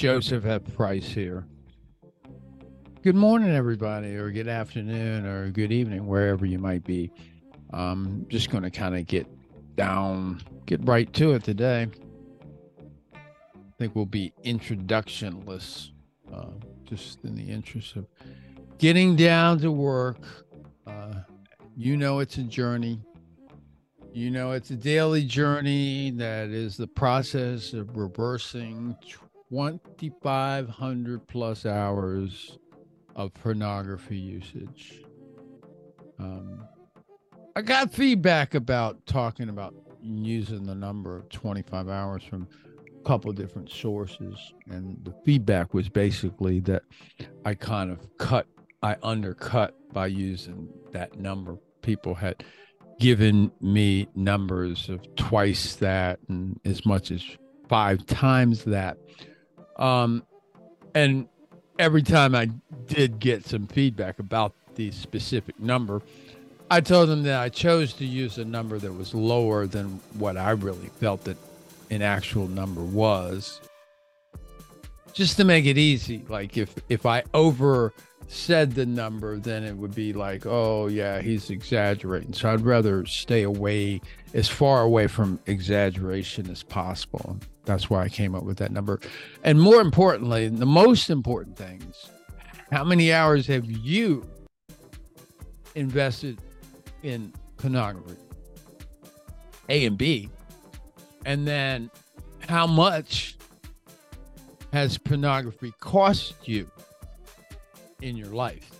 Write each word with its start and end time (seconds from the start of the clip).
Joseph 0.00 0.46
F. 0.46 0.62
Price 0.76 1.08
here. 1.08 1.44
Good 3.02 3.14
morning, 3.14 3.50
everybody, 3.50 4.16
or 4.16 4.30
good 4.30 4.48
afternoon, 4.48 5.26
or 5.26 5.50
good 5.50 5.72
evening, 5.72 6.06
wherever 6.06 6.46
you 6.46 6.58
might 6.58 6.84
be. 6.84 7.12
I'm 7.74 8.26
just 8.30 8.48
going 8.48 8.62
to 8.62 8.70
kind 8.70 8.96
of 8.96 9.06
get 9.06 9.26
down, 9.76 10.40
get 10.64 10.80
right 10.84 11.12
to 11.12 11.32
it 11.32 11.44
today. 11.44 11.86
I 13.14 13.18
think 13.78 13.94
we'll 13.94 14.06
be 14.06 14.32
introductionless, 14.42 15.90
uh, 16.32 16.46
just 16.84 17.22
in 17.24 17.34
the 17.34 17.50
interest 17.50 17.94
of 17.96 18.06
getting 18.78 19.16
down 19.16 19.58
to 19.58 19.70
work. 19.70 20.46
Uh, 20.86 21.12
you 21.76 21.98
know, 21.98 22.20
it's 22.20 22.38
a 22.38 22.42
journey. 22.44 23.02
You 24.14 24.30
know, 24.30 24.52
it's 24.52 24.70
a 24.70 24.76
daily 24.76 25.24
journey 25.24 26.10
that 26.12 26.48
is 26.48 26.78
the 26.78 26.86
process 26.86 27.74
of 27.74 27.98
reversing 27.98 28.96
2,500 29.50 31.26
plus 31.26 31.66
hours 31.66 32.58
of 33.16 33.34
pornography 33.34 34.16
usage. 34.16 35.02
Um, 36.18 36.66
I 37.56 37.62
got 37.62 37.92
feedback 37.92 38.54
about 38.54 39.04
talking 39.06 39.48
about 39.48 39.74
using 40.00 40.66
the 40.66 40.74
number 40.74 41.16
of 41.16 41.28
25 41.30 41.88
hours 41.88 42.22
from 42.22 42.46
a 42.88 43.02
couple 43.02 43.32
different 43.32 43.70
sources. 43.70 44.54
And 44.70 44.98
the 45.04 45.12
feedback 45.24 45.74
was 45.74 45.88
basically 45.88 46.60
that 46.60 46.82
I 47.44 47.54
kind 47.54 47.90
of 47.90 48.06
cut, 48.18 48.46
I 48.82 48.96
undercut 49.02 49.74
by 49.92 50.06
using 50.06 50.68
that 50.92 51.18
number. 51.18 51.58
People 51.82 52.14
had 52.14 52.44
given 53.00 53.50
me 53.60 54.06
numbers 54.14 54.88
of 54.88 55.02
twice 55.16 55.74
that 55.76 56.20
and 56.28 56.60
as 56.64 56.86
much 56.86 57.10
as 57.10 57.24
five 57.68 58.04
times 58.06 58.64
that. 58.64 58.98
Um, 59.80 60.22
and 60.94 61.26
every 61.78 62.02
time 62.02 62.34
I 62.34 62.50
did 62.86 63.18
get 63.18 63.46
some 63.46 63.66
feedback 63.66 64.18
about 64.18 64.54
the 64.76 64.90
specific 64.92 65.58
number, 65.58 66.02
I 66.70 66.80
told 66.80 67.08
them 67.08 67.24
that 67.24 67.40
I 67.40 67.48
chose 67.48 67.94
to 67.94 68.04
use 68.04 68.38
a 68.38 68.44
number 68.44 68.78
that 68.78 68.92
was 68.92 69.14
lower 69.14 69.66
than 69.66 70.00
what 70.14 70.36
I 70.36 70.50
really 70.50 70.88
felt 71.00 71.24
that 71.24 71.36
an 71.90 72.02
actual 72.02 72.46
number 72.46 72.82
was. 72.82 73.60
Just 75.12 75.36
to 75.38 75.44
make 75.44 75.66
it 75.66 75.76
easy. 75.76 76.24
Like 76.28 76.56
if 76.56 76.72
if 76.88 77.04
I 77.04 77.24
over 77.34 77.92
said 78.30 78.74
the 78.74 78.86
number, 78.86 79.38
then 79.38 79.64
it 79.64 79.76
would 79.76 79.92
be 79.92 80.12
like, 80.12 80.46
oh, 80.46 80.86
yeah, 80.86 81.20
he's 81.20 81.50
exaggerating. 81.50 82.32
So 82.32 82.48
I'd 82.48 82.60
rather 82.60 83.04
stay 83.04 83.42
away, 83.42 84.00
as 84.34 84.48
far 84.48 84.82
away 84.82 85.08
from 85.08 85.40
exaggeration 85.46 86.48
as 86.48 86.62
possible. 86.62 87.36
That's 87.64 87.90
why 87.90 88.04
I 88.04 88.08
came 88.08 88.36
up 88.36 88.44
with 88.44 88.58
that 88.58 88.70
number. 88.70 89.00
And 89.42 89.60
more 89.60 89.80
importantly, 89.80 90.48
the 90.48 90.66
most 90.66 91.10
important 91.10 91.56
things 91.56 92.08
how 92.70 92.84
many 92.84 93.12
hours 93.12 93.48
have 93.48 93.68
you 93.68 94.24
invested 95.74 96.38
in 97.02 97.32
pornography? 97.56 98.14
A 99.68 99.86
and 99.86 99.98
B. 99.98 100.30
And 101.26 101.48
then 101.48 101.90
how 102.46 102.68
much 102.68 103.36
has 104.72 104.98
pornography 104.98 105.72
cost 105.80 106.48
you? 106.48 106.70
In 108.02 108.16
your 108.16 108.28
life. 108.28 108.70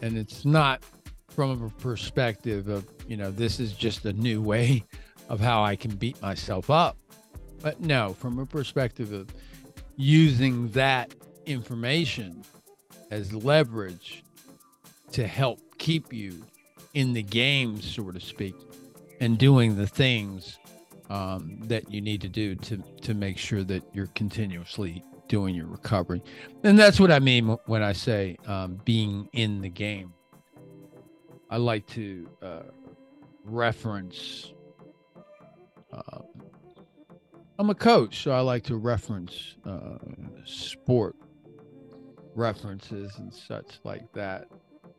And 0.00 0.16
it's 0.16 0.44
not 0.44 0.82
from 1.28 1.62
a 1.62 1.70
perspective 1.80 2.68
of, 2.68 2.86
you 3.06 3.16
know, 3.16 3.30
this 3.30 3.60
is 3.60 3.72
just 3.72 4.04
a 4.04 4.12
new 4.12 4.42
way 4.42 4.84
of 5.28 5.40
how 5.40 5.62
I 5.62 5.76
can 5.76 5.94
beat 5.96 6.20
myself 6.22 6.70
up. 6.70 6.96
But 7.60 7.80
no, 7.80 8.14
from 8.14 8.38
a 8.38 8.46
perspective 8.46 9.12
of 9.12 9.28
using 9.96 10.68
that 10.70 11.12
information 11.46 12.44
as 13.10 13.32
leverage 13.32 14.22
to 15.12 15.26
help 15.26 15.60
keep 15.78 16.12
you 16.12 16.44
in 16.94 17.12
the 17.12 17.22
game, 17.22 17.80
so 17.80 18.10
to 18.10 18.20
speak, 18.20 18.54
and 19.20 19.38
doing 19.38 19.76
the 19.76 19.86
things 19.86 20.58
um, 21.10 21.58
that 21.62 21.90
you 21.90 22.00
need 22.00 22.20
to 22.20 22.28
do 22.28 22.54
to 22.54 22.76
to 23.02 23.14
make 23.14 23.38
sure 23.38 23.64
that 23.64 23.82
you're 23.94 24.08
continuously 24.08 25.02
doing 25.28 25.54
your 25.54 25.66
recovery. 25.66 26.22
And 26.64 26.78
that's 26.78 26.98
what 26.98 27.12
I 27.12 27.18
mean 27.18 27.56
when 27.66 27.82
I 27.82 27.92
say 27.92 28.36
um, 28.46 28.80
being 28.84 29.28
in 29.32 29.60
the 29.60 29.68
game. 29.68 30.12
I 31.50 31.56
like 31.56 31.86
to 31.88 32.28
uh, 32.42 32.62
reference. 33.44 34.52
Uh, 35.92 36.20
I'm 37.58 37.70
a 37.70 37.74
coach, 37.74 38.22
so 38.22 38.32
I 38.32 38.40
like 38.40 38.64
to 38.64 38.76
reference 38.76 39.56
uh, 39.66 39.98
sport 40.44 41.16
references 42.34 43.16
and 43.18 43.32
such 43.32 43.80
like 43.84 44.12
that. 44.12 44.48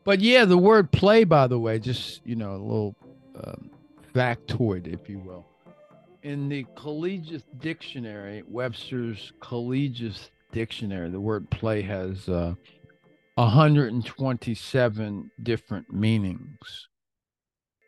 But 0.04 0.20
yeah, 0.20 0.44
the 0.44 0.58
word 0.58 0.90
play, 0.90 1.24
by 1.24 1.46
the 1.46 1.58
way, 1.58 1.78
just, 1.78 2.20
you 2.24 2.36
know, 2.36 2.52
a 2.52 2.62
little 2.62 2.96
um, 3.44 3.70
factoid, 4.14 4.86
if 4.86 5.08
you 5.08 5.18
will 5.20 5.49
in 6.22 6.48
the 6.48 6.66
collegiate 6.76 7.60
dictionary, 7.60 8.42
Webster's 8.46 9.32
collegiate 9.40 10.30
dictionary, 10.52 11.10
the 11.10 11.20
word 11.20 11.48
play 11.50 11.82
has 11.82 12.28
uh, 12.28 12.54
127 13.34 15.30
different 15.42 15.92
meanings. 15.92 16.88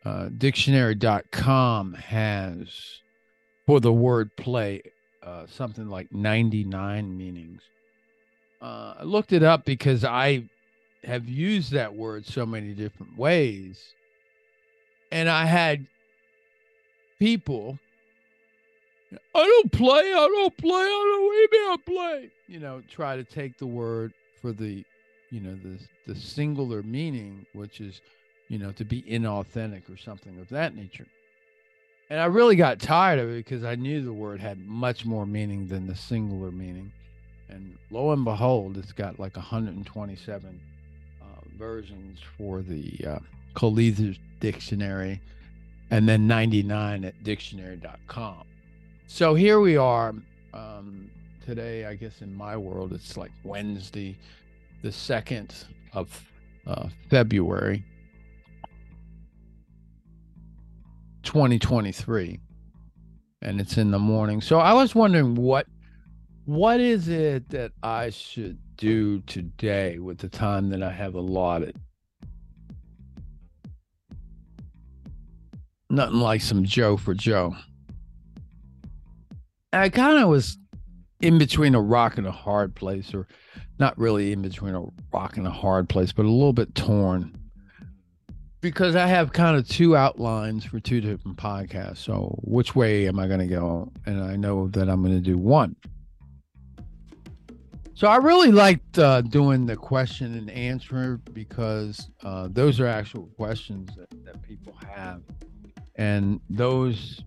Uh, 0.05 0.29
dictionary.com 0.37 1.95
has, 1.95 2.69
for 3.67 3.81
the 3.81 3.93
word 3.93 4.35
play, 4.37 4.83
uh, 5.23 5.47
something 5.47 5.89
like 5.89 6.11
99 6.13 7.17
meanings. 7.17 7.63
Uh, 8.61 8.95
I 9.01 9.03
looked 9.05 9.33
it 9.33 9.43
up 9.43 9.65
because 9.65 10.05
I 10.05 10.45
have 11.05 11.29
used 11.29 11.73
that 11.73 11.95
word 11.95 12.27
so 12.27 12.47
many 12.47 12.75
different 12.75 13.17
ways. 13.17 13.79
And 15.11 15.29
I 15.29 15.45
had 15.45 15.87
people 17.19 17.79
I 19.35 19.45
don't 19.45 19.73
play. 19.73 20.13
I 20.13 20.29
don't 20.29 20.57
play. 20.57 20.81
I 20.81 21.49
don't 21.51 21.59
even 21.59 21.79
play. 21.85 22.31
You 22.47 22.61
know, 22.61 22.83
try 22.89 23.17
to 23.17 23.25
take 23.25 23.59
the 23.59 23.67
word 23.67 24.13
for 24.41 24.53
the, 24.53 24.85
you 25.31 25.41
know, 25.41 25.57
the 25.57 25.79
the 26.07 26.19
singular 26.19 26.83
meaning, 26.83 27.47
which 27.53 27.81
is, 27.81 28.01
you 28.49 28.59
know, 28.59 28.73
to 28.73 28.85
be 28.85 29.03
inauthentic 29.03 29.93
or 29.93 29.97
something 29.97 30.39
of 30.41 30.49
that 30.49 30.75
nature. 30.75 31.07
And 32.11 32.21
I 32.21 32.27
really 32.27 32.57
got 32.57 32.79
tired 32.79 33.19
of 33.19 33.31
it 33.31 33.37
because 33.45 33.65
I 33.65 33.75
knew 33.75 34.03
the 34.03 34.13
word 34.13 34.41
had 34.41 34.67
much 34.67 35.07
more 35.07 35.25
meaning 35.25 35.69
than 35.69 35.87
the 35.87 35.95
singular 35.95 36.51
meaning. 36.51 36.93
And 37.49 37.77
lo 37.91 38.13
and 38.13 38.25
behold, 38.25 38.77
it's 38.77 38.93
got 38.93 39.19
like 39.19 39.37
127 39.37 40.61
uh, 41.21 41.25
versions 41.57 42.19
for 42.37 42.63
the 42.63 42.99
uh, 43.07 43.19
Dictionary 44.41 45.21
and 45.91 46.09
then 46.09 46.27
99 46.27 47.05
at 47.05 47.23
dictionary.com. 47.23 48.45
So 49.15 49.35
here 49.35 49.61
we 49.61 49.77
are. 49.77 50.15
Um, 50.55 51.11
today, 51.45 51.85
I 51.85 51.97
guess 51.97 52.23
in 52.23 52.35
my 52.35 52.57
world, 52.57 52.95
it's 52.95 53.15
like 53.15 53.31
Wednesday, 53.45 54.17
the 54.81 54.89
2nd 54.89 55.53
of 55.93 56.25
uh, 56.67 56.89
February, 57.11 57.85
2023. 61.25 62.41
And 63.43 63.61
it's 63.61 63.77
in 63.77 63.91
the 63.91 63.99
morning. 63.99 64.41
So 64.41 64.61
I 64.61 64.73
was 64.73 64.95
wondering 64.95 65.35
what 65.35 65.67
what 66.47 66.81
is 66.81 67.09
it 67.09 67.51
that 67.51 67.73
I 67.83 68.09
should 68.09 68.59
do 68.79 69.21
today 69.21 69.99
with 69.99 70.17
the 70.17 70.31
time 70.31 70.71
that 70.71 70.83
I 70.83 70.91
have 70.91 71.17
allotted? 71.17 71.77
Nothing 75.91 76.21
like 76.21 76.41
some 76.41 76.65
Joe 76.65 76.97
for 76.97 77.13
Joe. 77.13 77.55
I 79.73 79.89
kind 79.89 80.19
of 80.19 80.29
was 80.29 80.59
in 81.21 81.39
between 81.39 81.75
a 81.75 81.81
rock 81.81 82.19
and 82.19 82.27
a 82.27 82.33
hard 82.33 82.75
place, 82.75 83.15
or 83.15 83.27
not 83.79 83.97
really 83.99 84.33
in 84.33 84.43
between 84.43 84.75
a 84.75 84.85
rock 85.13 85.37
and 85.37 85.47
a 85.47 85.51
hard 85.51 85.89
place, 85.89 86.13
but 86.13 86.27
a 86.27 86.31
little 86.31 86.53
bit 86.53 86.75
torn 86.75 87.37
because 88.63 88.95
I 88.95 89.07
have 89.07 89.33
kind 89.33 89.57
of 89.57 89.69
two 89.69 89.97
outlines 89.97 90.65
for 90.65 90.81
two 90.81 91.01
different 91.01 91.37
podcasts. 91.37 91.99
So, 91.99 92.39
which 92.43 92.75
way 92.75 93.07
am 93.09 93.19
I 93.19 93.27
going 93.27 93.41
to 93.41 93.47
go? 93.47 93.93
And 94.07 94.23
I 94.23 94.37
know 94.37 94.69
that 94.69 94.89
I'm 94.89 95.03
going 95.03 95.15
to 95.15 95.21
do 95.21 95.37
one. 95.37 95.77
So, 97.95 98.07
I 98.07 98.17
really 98.17 98.53
liked 98.53 98.99
uh, 98.99 99.21
doing 99.23 99.67
the 99.67 99.77
question 99.77 100.39
and 100.39 100.51
answer 100.51 101.19
because 101.35 102.09
uh, 102.23 102.49
those 102.51 102.81
are 102.81 102.87
actual 102.87 103.27
questions 103.37 103.91
that, 103.97 104.09
that 104.25 104.43
people 104.43 104.75
have. 104.95 105.23
And 105.97 106.41
those 106.49 107.23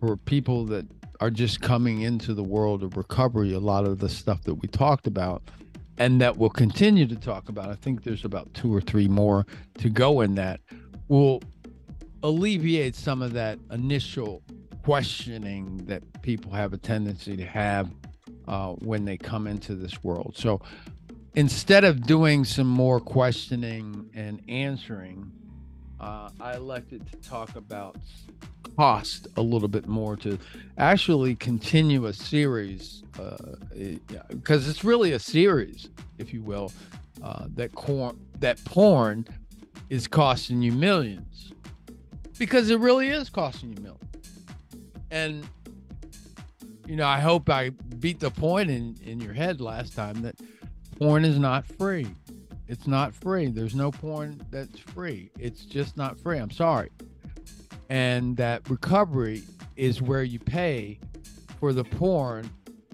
for 0.00 0.16
people 0.16 0.66
that 0.66 0.86
are 1.20 1.30
just 1.30 1.60
coming 1.60 2.00
into 2.00 2.34
the 2.34 2.42
world 2.42 2.82
of 2.82 2.96
recovery, 2.96 3.52
a 3.52 3.60
lot 3.60 3.84
of 3.84 3.98
the 3.98 4.08
stuff 4.08 4.42
that 4.44 4.54
we 4.54 4.68
talked 4.68 5.06
about 5.06 5.42
and 6.00 6.18
that 6.18 6.38
we'll 6.38 6.48
continue 6.48 7.06
to 7.06 7.14
talk 7.14 7.50
about. 7.50 7.68
I 7.68 7.74
think 7.74 8.04
there's 8.04 8.24
about 8.24 8.52
two 8.54 8.74
or 8.74 8.80
three 8.80 9.06
more 9.06 9.46
to 9.78 9.90
go 9.90 10.22
in 10.22 10.34
that 10.36 10.60
will 11.08 11.42
alleviate 12.22 12.96
some 12.96 13.20
of 13.20 13.34
that 13.34 13.58
initial 13.70 14.42
questioning 14.82 15.76
that 15.84 16.02
people 16.22 16.52
have 16.52 16.72
a 16.72 16.78
tendency 16.78 17.36
to 17.36 17.44
have 17.44 17.90
uh, 18.48 18.72
when 18.72 19.04
they 19.04 19.18
come 19.18 19.46
into 19.46 19.74
this 19.74 20.02
world. 20.02 20.34
So 20.38 20.62
instead 21.34 21.84
of 21.84 22.06
doing 22.06 22.46
some 22.46 22.66
more 22.66 22.98
questioning 22.98 24.08
and 24.14 24.40
answering, 24.48 25.30
uh, 26.00 26.30
I 26.40 26.56
elected 26.56 27.06
to 27.10 27.16
talk 27.28 27.56
about 27.56 27.96
cost 28.76 29.28
a 29.36 29.42
little 29.42 29.68
bit 29.68 29.86
more 29.86 30.16
to 30.16 30.38
actually 30.78 31.34
continue 31.34 32.06
a 32.06 32.12
series 32.12 33.02
because 34.28 34.66
uh, 34.66 34.70
it's 34.70 34.84
really 34.84 35.12
a 35.12 35.18
series, 35.18 35.90
if 36.18 36.32
you 36.32 36.42
will, 36.42 36.72
uh, 37.22 37.46
that 37.54 37.74
cor- 37.74 38.14
that 38.38 38.62
porn 38.64 39.26
is 39.90 40.06
costing 40.06 40.62
you 40.62 40.72
millions 40.72 41.52
because 42.38 42.70
it 42.70 42.80
really 42.80 43.08
is 43.08 43.28
costing 43.28 43.72
you 43.76 43.82
millions. 43.82 44.00
And 45.10 45.46
you 46.86 46.96
know, 46.96 47.06
I 47.06 47.20
hope 47.20 47.50
I 47.50 47.70
beat 47.98 48.20
the 48.20 48.30
point 48.30 48.70
in 48.70 48.96
in 49.04 49.20
your 49.20 49.34
head 49.34 49.60
last 49.60 49.94
time 49.94 50.22
that 50.22 50.36
porn 50.98 51.24
is 51.24 51.38
not 51.38 51.66
free. 51.66 52.06
It's 52.70 52.86
not 52.86 53.12
free. 53.12 53.48
There's 53.48 53.74
no 53.74 53.90
porn 53.90 54.46
that's 54.52 54.78
free. 54.78 55.32
It's 55.36 55.64
just 55.64 55.96
not 55.96 56.20
free. 56.20 56.38
I'm 56.38 56.52
sorry. 56.52 56.90
And 57.88 58.36
that 58.36 58.70
recovery 58.70 59.42
is 59.74 60.00
where 60.00 60.22
you 60.22 60.38
pay 60.38 61.00
for 61.58 61.72
the 61.72 61.82
porn 61.82 62.48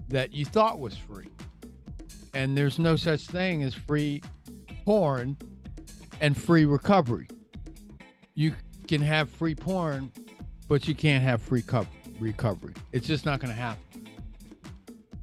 that 0.09 0.33
you 0.33 0.45
thought 0.45 0.79
was 0.79 0.97
free. 0.97 1.27
And 2.33 2.57
there's 2.57 2.79
no 2.79 2.95
such 2.95 3.27
thing 3.27 3.61
as 3.61 3.75
free 3.75 4.23
porn 4.83 5.37
and 6.21 6.35
free 6.35 6.65
recovery. 6.65 7.27
You 8.33 8.55
can 8.87 9.01
have 9.01 9.29
free 9.29 9.53
porn, 9.53 10.11
but 10.67 10.87
you 10.87 10.95
can't 10.95 11.23
have 11.23 11.39
free 11.39 11.61
co- 11.61 11.85
recovery. 12.19 12.73
It's 12.93 13.05
just 13.05 13.27
not 13.27 13.39
going 13.41 13.53
to 13.53 13.61
happen. 13.61 14.07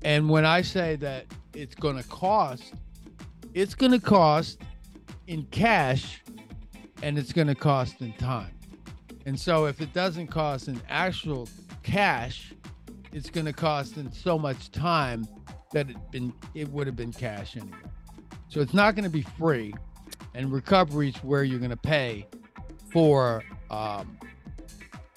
And 0.03 0.31
when 0.31 0.45
I 0.45 0.62
say 0.62 0.95
that 0.97 1.27
it's 1.55 1.75
going 1.75 1.97
to 1.97 2.09
cost, 2.09 2.75
it's 3.55 3.75
going 3.75 3.93
to 3.93 4.01
cost 4.01 4.61
in 5.29 5.45
cash 5.47 6.23
and 7.03 7.17
it's 7.17 7.33
going 7.33 7.47
to 7.47 7.55
cost 7.55 8.01
in 8.01 8.12
time. 8.15 8.51
And 9.27 9.39
so 9.39 9.67
if 9.67 9.81
it 9.81 9.93
doesn't 9.93 10.27
cost 10.27 10.69
in 10.69 10.81
actual 10.89 11.49
cash, 11.83 12.53
it's 13.12 13.31
going 13.31 13.47
to 13.47 13.53
cost 13.53 13.97
in 13.97 14.12
so 14.12 14.39
much 14.39 14.71
time 14.71 15.27
that 15.73 15.89
it 15.89 15.97
been 16.11 16.33
it 16.55 16.69
would 16.71 16.87
have 16.87 16.97
been 16.97 17.12
cash 17.12 17.56
anyway. 17.56 17.77
So 18.49 18.61
it's 18.61 18.75
not 18.75 18.95
going 18.95 19.05
to 19.05 19.11
be 19.11 19.23
free, 19.23 19.75
and 20.35 20.53
recovery 20.53 21.09
is 21.09 21.17
where 21.17 21.43
you're 21.43 21.59
going 21.59 21.71
to 21.71 21.77
pay 21.77 22.27
for 22.93 23.43
um, 23.71 24.19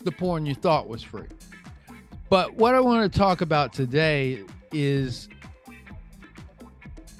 the 0.03 0.11
porn 0.11 0.45
you 0.45 0.55
thought 0.55 0.87
was 0.87 1.03
free. 1.03 1.27
But 2.29 2.55
what 2.55 2.75
I 2.75 2.79
want 2.79 3.11
to 3.11 3.19
talk 3.19 3.41
about 3.41 3.73
today 3.73 4.43
is 4.71 5.29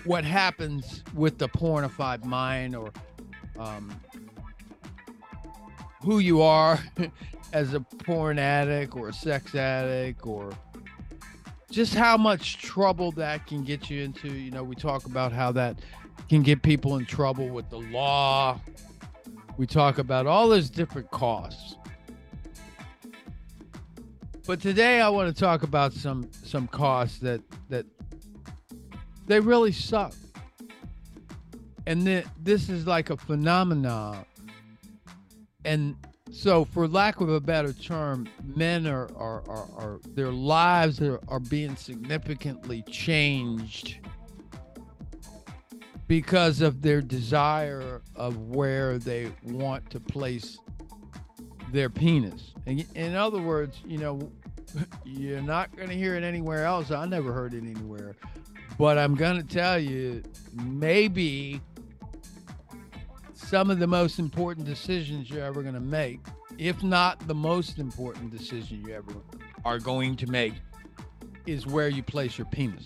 what 0.07 0.23
happens 0.23 1.03
with 1.13 1.37
the 1.37 1.49
pornified 1.49 2.23
mind 2.23 2.75
or 2.75 2.91
um, 3.59 3.93
who 6.03 6.19
you 6.19 6.41
are 6.41 6.79
as 7.53 7.73
a 7.73 7.81
porn 7.81 8.39
addict 8.39 8.95
or 8.95 9.09
a 9.09 9.13
sex 9.13 9.53
addict 9.53 10.25
or 10.25 10.51
just 11.69 11.93
how 11.93 12.15
much 12.15 12.57
trouble 12.57 13.11
that 13.11 13.45
can 13.45 13.63
get 13.63 13.89
you 13.89 14.01
into. 14.01 14.29
You 14.29 14.51
know, 14.51 14.63
we 14.63 14.75
talk 14.75 15.05
about 15.05 15.33
how 15.33 15.51
that 15.51 15.79
can 16.29 16.41
get 16.41 16.61
people 16.61 16.97
in 16.97 17.05
trouble 17.05 17.49
with 17.49 17.69
the 17.69 17.79
law. 17.79 18.59
We 19.57 19.67
talk 19.67 19.97
about 19.97 20.25
all 20.25 20.47
those 20.47 20.69
different 20.69 21.11
costs. 21.11 21.75
But 24.45 24.61
today 24.61 25.01
I 25.01 25.09
want 25.09 25.35
to 25.35 25.37
talk 25.37 25.63
about 25.63 25.91
some 25.91 26.29
some 26.31 26.69
costs 26.69 27.19
that 27.19 27.41
that 27.67 27.85
they 29.27 29.39
really 29.39 29.71
suck. 29.71 30.13
And 31.85 32.05
then 32.05 32.23
this 32.43 32.69
is 32.69 32.87
like 32.87 33.09
a 33.09 33.17
phenomenon. 33.17 34.25
And 35.63 35.95
so 36.31 36.65
for 36.65 36.87
lack 36.87 37.21
of 37.21 37.29
a 37.29 37.39
better 37.39 37.73
term, 37.73 38.27
men 38.43 38.87
are 38.87 39.09
are, 39.15 39.43
are, 39.49 39.67
are 39.77 39.99
their 40.15 40.31
lives 40.31 41.01
are, 41.01 41.19
are 41.27 41.39
being 41.39 41.75
significantly 41.75 42.83
changed 42.83 43.99
because 46.07 46.61
of 46.61 46.81
their 46.81 47.01
desire 47.01 48.01
of 48.15 48.37
where 48.47 48.97
they 48.97 49.31
want 49.43 49.89
to 49.89 49.99
place 49.99 50.57
their 51.71 51.89
penis. 51.89 52.53
In 52.65 53.15
other 53.15 53.41
words, 53.41 53.81
you 53.85 53.97
know, 53.97 54.31
you're 55.05 55.41
not 55.41 55.75
going 55.75 55.89
to 55.89 55.95
hear 55.95 56.15
it 56.15 56.23
anywhere 56.23 56.65
else. 56.65 56.91
I 56.91 57.05
never 57.05 57.33
heard 57.33 57.53
it 57.53 57.63
anywhere. 57.63 58.15
But 58.77 58.97
I'm 58.97 59.15
going 59.15 59.37
to 59.37 59.47
tell 59.47 59.79
you, 59.79 60.23
maybe 60.53 61.61
some 63.33 63.71
of 63.71 63.79
the 63.79 63.87
most 63.87 64.19
important 64.19 64.65
decisions 64.65 65.29
you're 65.29 65.43
ever 65.43 65.61
going 65.61 65.73
to 65.73 65.79
make, 65.79 66.19
if 66.57 66.83
not 66.83 67.25
the 67.27 67.35
most 67.35 67.79
important 67.79 68.31
decision 68.31 68.83
you 68.85 68.93
ever 68.93 69.13
are 69.65 69.79
going 69.79 70.15
to 70.17 70.27
make, 70.27 70.53
is 71.45 71.65
where 71.65 71.87
you 71.87 72.03
place 72.03 72.37
your 72.37 72.47
penis 72.47 72.85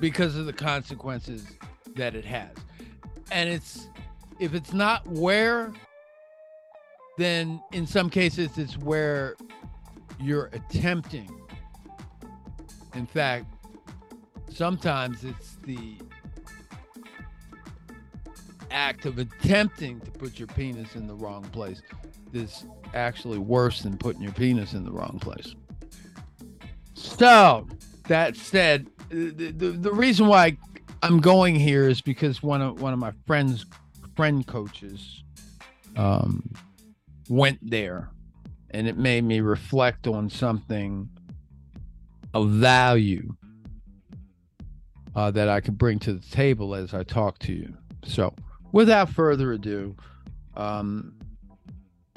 because 0.00 0.36
of 0.36 0.46
the 0.46 0.52
consequences 0.52 1.46
that 1.96 2.14
it 2.14 2.24
has. 2.24 2.50
And 3.30 3.48
it's, 3.48 3.88
if 4.38 4.54
it's 4.54 4.72
not 4.72 5.06
where 5.06 5.72
then 7.18 7.60
in 7.72 7.86
some 7.86 8.08
cases 8.08 8.56
it's 8.56 8.78
where 8.78 9.36
you're 10.20 10.48
attempting. 10.52 11.28
In 12.94 13.06
fact, 13.06 13.46
sometimes 14.58 15.22
it's 15.22 15.56
the 15.64 15.94
act 18.72 19.06
of 19.06 19.18
attempting 19.18 20.00
to 20.00 20.10
put 20.10 20.36
your 20.36 20.48
penis 20.48 20.96
in 20.96 21.06
the 21.06 21.14
wrong 21.14 21.44
place 21.44 21.80
that's 22.32 22.66
actually 22.92 23.38
worse 23.38 23.82
than 23.82 23.96
putting 23.96 24.20
your 24.20 24.32
penis 24.32 24.72
in 24.72 24.84
the 24.84 24.90
wrong 24.90 25.16
place. 25.20 25.54
So, 26.94 27.68
that 28.08 28.34
said, 28.34 28.88
the, 29.10 29.30
the, 29.30 29.70
the 29.70 29.92
reason 29.92 30.26
why 30.26 30.56
I'm 31.04 31.20
going 31.20 31.54
here 31.54 31.88
is 31.88 32.00
because 32.00 32.42
one 32.42 32.60
of 32.60 32.82
one 32.82 32.92
of 32.92 32.98
my 32.98 33.12
friends 33.28 33.64
friend 34.16 34.44
coaches 34.44 35.22
um, 35.96 36.42
went 37.28 37.58
there 37.62 38.10
and 38.70 38.88
it 38.88 38.98
made 38.98 39.22
me 39.22 39.38
reflect 39.40 40.08
on 40.08 40.28
something 40.28 41.08
of 42.34 42.50
value 42.50 43.36
uh, 45.14 45.30
that 45.30 45.48
I 45.48 45.60
can 45.60 45.74
bring 45.74 45.98
to 46.00 46.12
the 46.12 46.26
table 46.28 46.74
as 46.74 46.94
I 46.94 47.02
talk 47.02 47.38
to 47.40 47.52
you. 47.52 47.74
So, 48.04 48.34
without 48.72 49.08
further 49.08 49.52
ado, 49.52 49.96
um, 50.56 51.14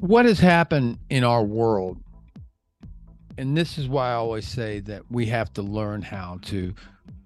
what 0.00 0.26
has 0.26 0.38
happened 0.38 0.98
in 1.10 1.24
our 1.24 1.44
world, 1.44 1.98
and 3.38 3.56
this 3.56 3.78
is 3.78 3.88
why 3.88 4.10
I 4.10 4.14
always 4.14 4.46
say 4.46 4.80
that 4.80 5.10
we 5.10 5.26
have 5.26 5.52
to 5.54 5.62
learn 5.62 6.02
how 6.02 6.38
to 6.42 6.74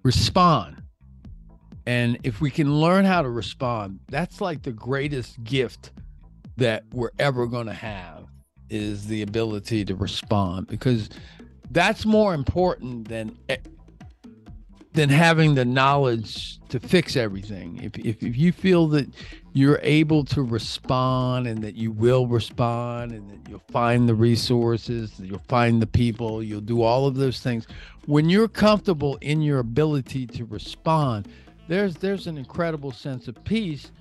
respond. 0.03 0.81
And 1.85 2.19
if 2.23 2.41
we 2.41 2.51
can 2.51 2.79
learn 2.79 3.05
how 3.05 3.21
to 3.21 3.29
respond, 3.29 3.99
that's 4.09 4.41
like 4.41 4.63
the 4.63 4.71
greatest 4.71 5.43
gift 5.43 5.91
that 6.57 6.83
we're 6.91 7.11
ever 7.17 7.47
going 7.47 7.67
to 7.67 7.73
have 7.73 8.25
is 8.69 9.07
the 9.07 9.21
ability 9.21 9.85
to 9.85 9.95
respond 9.95 10.67
because 10.67 11.09
that's 11.71 12.05
more 12.05 12.33
important 12.33 13.07
than 13.07 13.37
than 14.97 15.09
having 15.09 15.53
the 15.53 15.63
knowledge 15.63 16.59
to 16.69 16.79
fix 16.79 17.15
everything. 17.15 17.79
If, 17.83 17.97
if, 17.99 18.23
if 18.23 18.35
you 18.35 18.51
feel 18.51 18.87
that 18.87 19.07
you're 19.53 19.79
able 19.83 20.25
to 20.25 20.41
respond 20.41 21.45
and 21.45 21.63
that 21.63 21.75
you 21.75 21.91
will 21.91 22.25
respond 22.25 23.11
and 23.11 23.29
that 23.29 23.47
you'll 23.47 23.61
find 23.71 24.09
the 24.09 24.15
resources, 24.15 25.13
you'll 25.19 25.43
find 25.47 25.81
the 25.81 25.87
people, 25.87 26.41
you'll 26.41 26.61
do 26.61 26.81
all 26.81 27.05
of 27.05 27.15
those 27.15 27.39
things. 27.41 27.67
When 28.07 28.27
you're 28.27 28.47
comfortable 28.47 29.19
in 29.21 29.41
your 29.43 29.59
ability 29.59 30.25
to 30.27 30.45
respond, 30.45 31.27
there's 31.67 31.95
there's 31.97 32.25
an 32.25 32.37
incredible 32.37 32.91
sense 32.91 33.27
of 33.27 33.43
peace. 33.43 33.91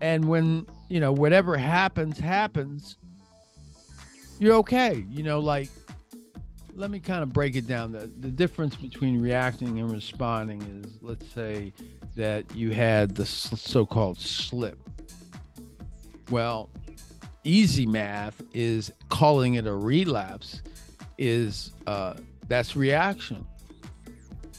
And 0.00 0.24
when 0.24 0.66
you 0.88 1.00
know, 1.00 1.12
whatever 1.12 1.56
happens, 1.56 2.18
happens, 2.18 2.96
you're 4.38 4.54
okay. 4.56 5.04
You 5.10 5.22
know, 5.22 5.38
like, 5.38 5.68
let 6.74 6.90
me 6.90 7.00
kind 7.00 7.22
of 7.22 7.32
break 7.32 7.56
it 7.56 7.66
down. 7.66 7.92
The, 7.92 8.10
the 8.20 8.28
difference 8.28 8.76
between 8.76 9.20
reacting 9.20 9.78
and 9.78 9.90
responding 9.90 10.62
is 10.62 10.98
let's 11.02 11.26
say 11.32 11.72
that 12.16 12.44
you 12.54 12.70
had 12.70 13.14
the 13.14 13.26
so 13.26 13.86
called 13.86 14.18
slip. 14.18 14.78
Well, 16.30 16.70
easy 17.44 17.86
math 17.86 18.42
is 18.52 18.92
calling 19.08 19.54
it 19.54 19.66
a 19.66 19.74
relapse, 19.74 20.62
is 21.18 21.72
uh, 21.86 22.14
that's 22.48 22.76
reaction. 22.76 23.46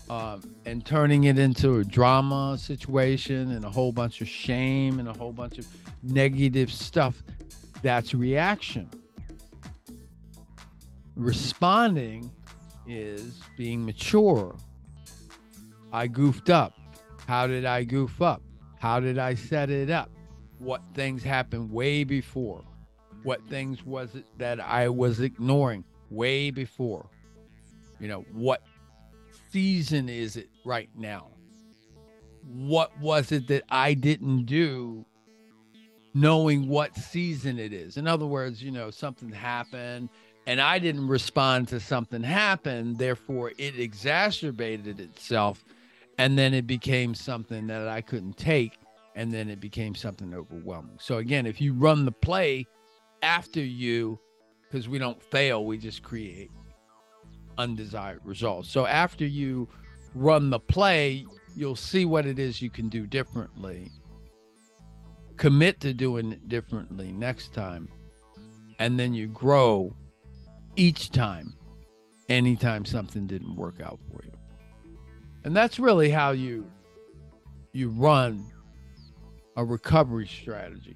Um, 0.09 0.41
and 0.65 0.85
turning 0.85 1.23
it 1.23 1.39
into 1.39 1.77
a 1.77 1.85
drama 1.85 2.57
situation 2.57 3.51
and 3.51 3.63
a 3.63 3.69
whole 3.69 3.93
bunch 3.93 4.19
of 4.19 4.27
shame 4.27 4.99
and 4.99 5.07
a 5.07 5.13
whole 5.13 5.31
bunch 5.31 5.57
of 5.57 5.65
negative 6.03 6.69
stuff, 6.69 7.23
that's 7.81 8.13
reaction. 8.13 8.89
Responding 11.21 12.31
is 12.87 13.41
being 13.55 13.85
mature 13.85 14.55
I 15.93 16.07
goofed 16.07 16.49
up. 16.49 16.73
How 17.27 17.45
did 17.45 17.63
I 17.63 17.83
goof 17.83 18.23
up? 18.23 18.41
How 18.79 18.99
did 18.99 19.19
I 19.19 19.35
set 19.35 19.69
it 19.69 19.91
up? 19.91 20.09
What 20.57 20.81
things 20.95 21.21
happened 21.21 21.71
way 21.71 22.03
before? 22.03 22.63
What 23.21 23.45
things 23.49 23.85
was 23.85 24.15
it 24.15 24.25
that 24.39 24.59
I 24.59 24.89
was 24.89 25.19
ignoring 25.19 25.83
way 26.09 26.49
before? 26.49 27.07
You 27.99 28.07
know, 28.07 28.25
what 28.31 28.63
season 29.51 30.09
is 30.09 30.37
it 30.37 30.49
right 30.65 30.89
now? 30.95 31.27
What 32.47 32.97
was 32.99 33.31
it 33.31 33.47
that 33.49 33.61
I 33.69 33.93
didn't 33.93 34.45
do 34.45 35.05
knowing 36.15 36.67
what 36.67 36.95
season 36.95 37.59
it 37.59 37.73
is? 37.73 37.97
In 37.97 38.07
other 38.07 38.25
words, 38.25 38.63
you 38.63 38.71
know, 38.71 38.89
something 38.89 39.29
happened 39.31 40.09
and 40.47 40.59
I 40.59 40.79
didn't 40.79 41.07
respond 41.07 41.67
to 41.69 41.79
something 41.79 42.23
happened, 42.23 42.97
therefore 42.97 43.51
it 43.57 43.79
exacerbated 43.79 44.99
itself 44.99 45.63
and 46.17 46.37
then 46.37 46.53
it 46.53 46.67
became 46.67 47.13
something 47.13 47.67
that 47.67 47.87
I 47.87 48.01
couldn't 48.01 48.37
take 48.37 48.77
and 49.15 49.31
then 49.31 49.49
it 49.49 49.59
became 49.59 49.93
something 49.93 50.33
overwhelming. 50.33 50.97
So 50.99 51.17
again, 51.17 51.45
if 51.45 51.61
you 51.61 51.73
run 51.73 52.05
the 52.05 52.11
play 52.11 52.65
after 53.21 53.59
you 53.59 54.19
because 54.63 54.87
we 54.87 54.97
don't 54.97 55.21
fail, 55.21 55.65
we 55.65 55.77
just 55.77 56.01
create 56.01 56.49
undesired 57.57 58.21
results. 58.23 58.69
So 58.69 58.85
after 58.85 59.25
you 59.25 59.67
run 60.15 60.49
the 60.49 60.59
play, 60.59 61.25
you'll 61.55 61.75
see 61.75 62.05
what 62.05 62.25
it 62.25 62.39
is 62.39 62.61
you 62.61 62.69
can 62.69 62.89
do 62.89 63.05
differently. 63.05 63.91
Commit 65.37 65.79
to 65.81 65.93
doing 65.93 66.31
it 66.31 66.47
differently 66.47 67.11
next 67.11 67.53
time. 67.53 67.89
And 68.79 68.99
then 68.99 69.13
you 69.13 69.27
grow 69.27 69.93
each 70.75 71.11
time, 71.11 71.53
anytime 72.29 72.85
something 72.85 73.27
didn't 73.27 73.55
work 73.55 73.81
out 73.81 73.99
for 74.11 74.23
you. 74.23 74.31
And 75.43 75.55
that's 75.55 75.79
really 75.79 76.09
how 76.09 76.31
you 76.31 76.69
you 77.73 77.89
run 77.89 78.45
a 79.55 79.63
recovery 79.63 80.27
strategy 80.27 80.95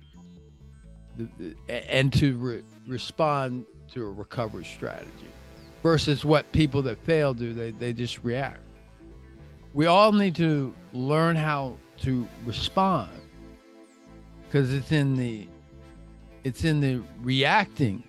and 1.70 2.12
to 2.12 2.38
re- 2.38 2.64
respond 2.88 3.66
to 3.94 4.04
a 4.04 4.12
recovery 4.12 4.66
strategy 4.66 5.30
versus 5.82 6.26
what 6.26 6.52
people 6.52 6.82
that 6.82 6.98
fail 7.06 7.34
do 7.34 7.54
they, 7.54 7.72
they 7.72 7.94
just 7.94 8.24
react 8.24 8.60
we 9.74 9.86
all 9.86 10.12
need 10.12 10.36
to 10.36 10.74
learn 10.94 11.36
how 11.36 11.78
to 11.98 12.28
respond 12.46 13.12
because 14.46 14.74
it's 14.74 14.92
in 14.92 15.16
the 15.16 15.48
it's 16.44 16.64
in 16.64 16.82
the 16.82 17.02
reacting 17.22 18.04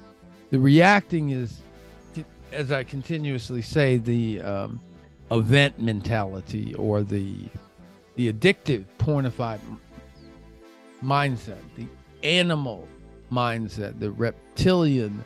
the 0.50 0.58
reacting 0.58 1.30
is 1.30 1.60
as 2.52 2.70
i 2.72 2.82
continuously 2.82 3.62
say 3.62 3.96
the 3.96 4.40
um, 4.40 4.80
event 5.30 5.78
mentality 5.80 6.74
or 6.74 7.02
the 7.02 7.36
the 8.14 8.32
addictive 8.32 8.84
pornified 8.98 9.60
mindset 11.02 11.58
the 11.76 11.86
animal 12.22 12.88
mindset 13.30 13.98
the 14.00 14.10
reptilian 14.10 15.24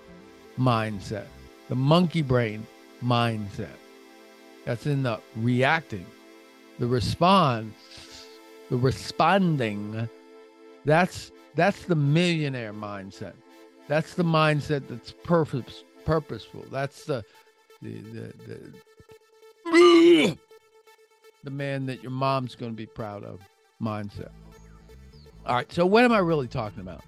mindset 0.58 1.26
the 1.68 1.76
monkey 1.76 2.22
brain 2.22 2.66
mindset. 3.04 3.68
That's 4.64 4.86
in 4.86 5.02
the 5.02 5.20
reacting. 5.36 6.06
The 6.78 6.86
response, 6.86 8.26
the 8.70 8.76
responding, 8.76 10.08
that's 10.84 11.32
that's 11.54 11.84
the 11.84 11.94
millionaire 11.94 12.72
mindset. 12.72 13.34
That's 13.90 14.14
the 14.14 14.22
mindset 14.22 14.86
that's 14.86 15.10
purpose 15.10 15.82
purposeful. 16.04 16.64
That's 16.70 17.06
the 17.06 17.24
the 17.82 17.98
the, 17.98 18.72
the, 19.64 20.38
the 21.42 21.50
man 21.50 21.86
that 21.86 22.00
your 22.00 22.12
mom's 22.12 22.54
going 22.54 22.70
to 22.70 22.76
be 22.76 22.86
proud 22.86 23.24
of 23.24 23.40
mindset. 23.82 24.30
All 25.44 25.56
right, 25.56 25.72
so 25.72 25.84
what 25.86 26.04
am 26.04 26.12
I 26.12 26.20
really 26.20 26.46
talking 26.46 26.78
about? 26.78 27.02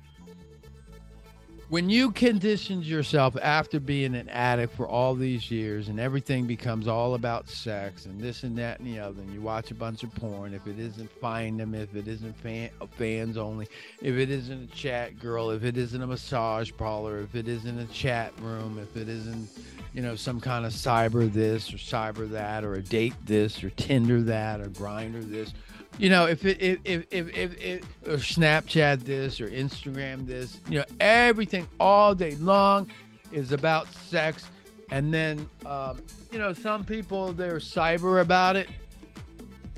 When 1.72 1.88
you 1.88 2.10
conditioned 2.10 2.84
yourself 2.84 3.34
after 3.40 3.80
being 3.80 4.14
an 4.14 4.28
addict 4.28 4.76
for 4.76 4.86
all 4.86 5.14
these 5.14 5.50
years 5.50 5.88
and 5.88 5.98
everything 5.98 6.46
becomes 6.46 6.86
all 6.86 7.14
about 7.14 7.48
sex 7.48 8.04
and 8.04 8.20
this 8.20 8.42
and 8.42 8.58
that 8.58 8.78
and 8.78 8.86
the 8.86 9.00
other 9.00 9.22
and 9.22 9.32
you 9.32 9.40
watch 9.40 9.70
a 9.70 9.74
bunch 9.74 10.02
of 10.02 10.14
porn 10.14 10.52
if 10.52 10.66
it 10.66 10.78
isn't 10.78 11.10
find 11.12 11.58
them 11.58 11.74
if 11.74 11.96
it 11.96 12.06
isn't 12.06 12.36
fan, 12.40 12.68
uh, 12.82 12.86
fans 12.98 13.38
only 13.38 13.66
if 14.02 14.18
it 14.18 14.28
isn't 14.28 14.70
a 14.70 14.76
chat 14.76 15.18
girl 15.18 15.48
if 15.50 15.64
it 15.64 15.78
isn't 15.78 16.02
a 16.02 16.06
massage 16.06 16.70
parlor 16.76 17.20
if 17.20 17.34
it 17.34 17.48
isn't 17.48 17.78
a 17.78 17.86
chat 17.86 18.34
room 18.42 18.78
if 18.78 18.94
it 18.94 19.08
isn't 19.08 19.48
you 19.94 20.02
know 20.02 20.14
some 20.14 20.38
kind 20.38 20.66
of 20.66 20.72
cyber 20.72 21.32
this 21.32 21.72
or 21.72 21.78
cyber 21.78 22.28
that 22.28 22.64
or 22.64 22.74
a 22.74 22.82
date 22.82 23.14
this 23.24 23.64
or 23.64 23.70
tinder 23.70 24.20
that 24.20 24.60
or 24.60 24.66
Grindr 24.66 25.26
this 25.26 25.54
you 25.98 26.08
know, 26.08 26.26
if 26.26 26.44
it 26.44 26.60
if 26.60 26.78
if 26.84 27.06
if, 27.12 27.36
if, 27.36 27.82
if 28.04 28.22
Snapchat 28.22 29.04
this 29.04 29.40
or 29.40 29.48
Instagram 29.48 30.26
this, 30.26 30.58
you 30.68 30.78
know, 30.78 30.84
everything 31.00 31.68
all 31.78 32.14
day 32.14 32.34
long 32.36 32.90
is 33.30 33.52
about 33.52 33.92
sex, 33.92 34.50
and 34.90 35.12
then 35.12 35.48
um, 35.66 36.02
you 36.30 36.38
know, 36.38 36.52
some 36.52 36.84
people 36.84 37.32
they're 37.32 37.56
cyber 37.56 38.20
about 38.20 38.56
it, 38.56 38.68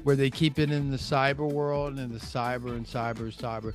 where 0.05 0.17
they 0.17 0.31
keep 0.31 0.59
it 0.59 0.71
in 0.71 0.91
the 0.91 0.97
cyber 0.97 1.51
world 1.51 1.99
and 1.99 2.13
the 2.13 2.25
cyber 2.25 2.71
and 2.71 2.87
cyber 2.87 3.35
cyber. 3.35 3.75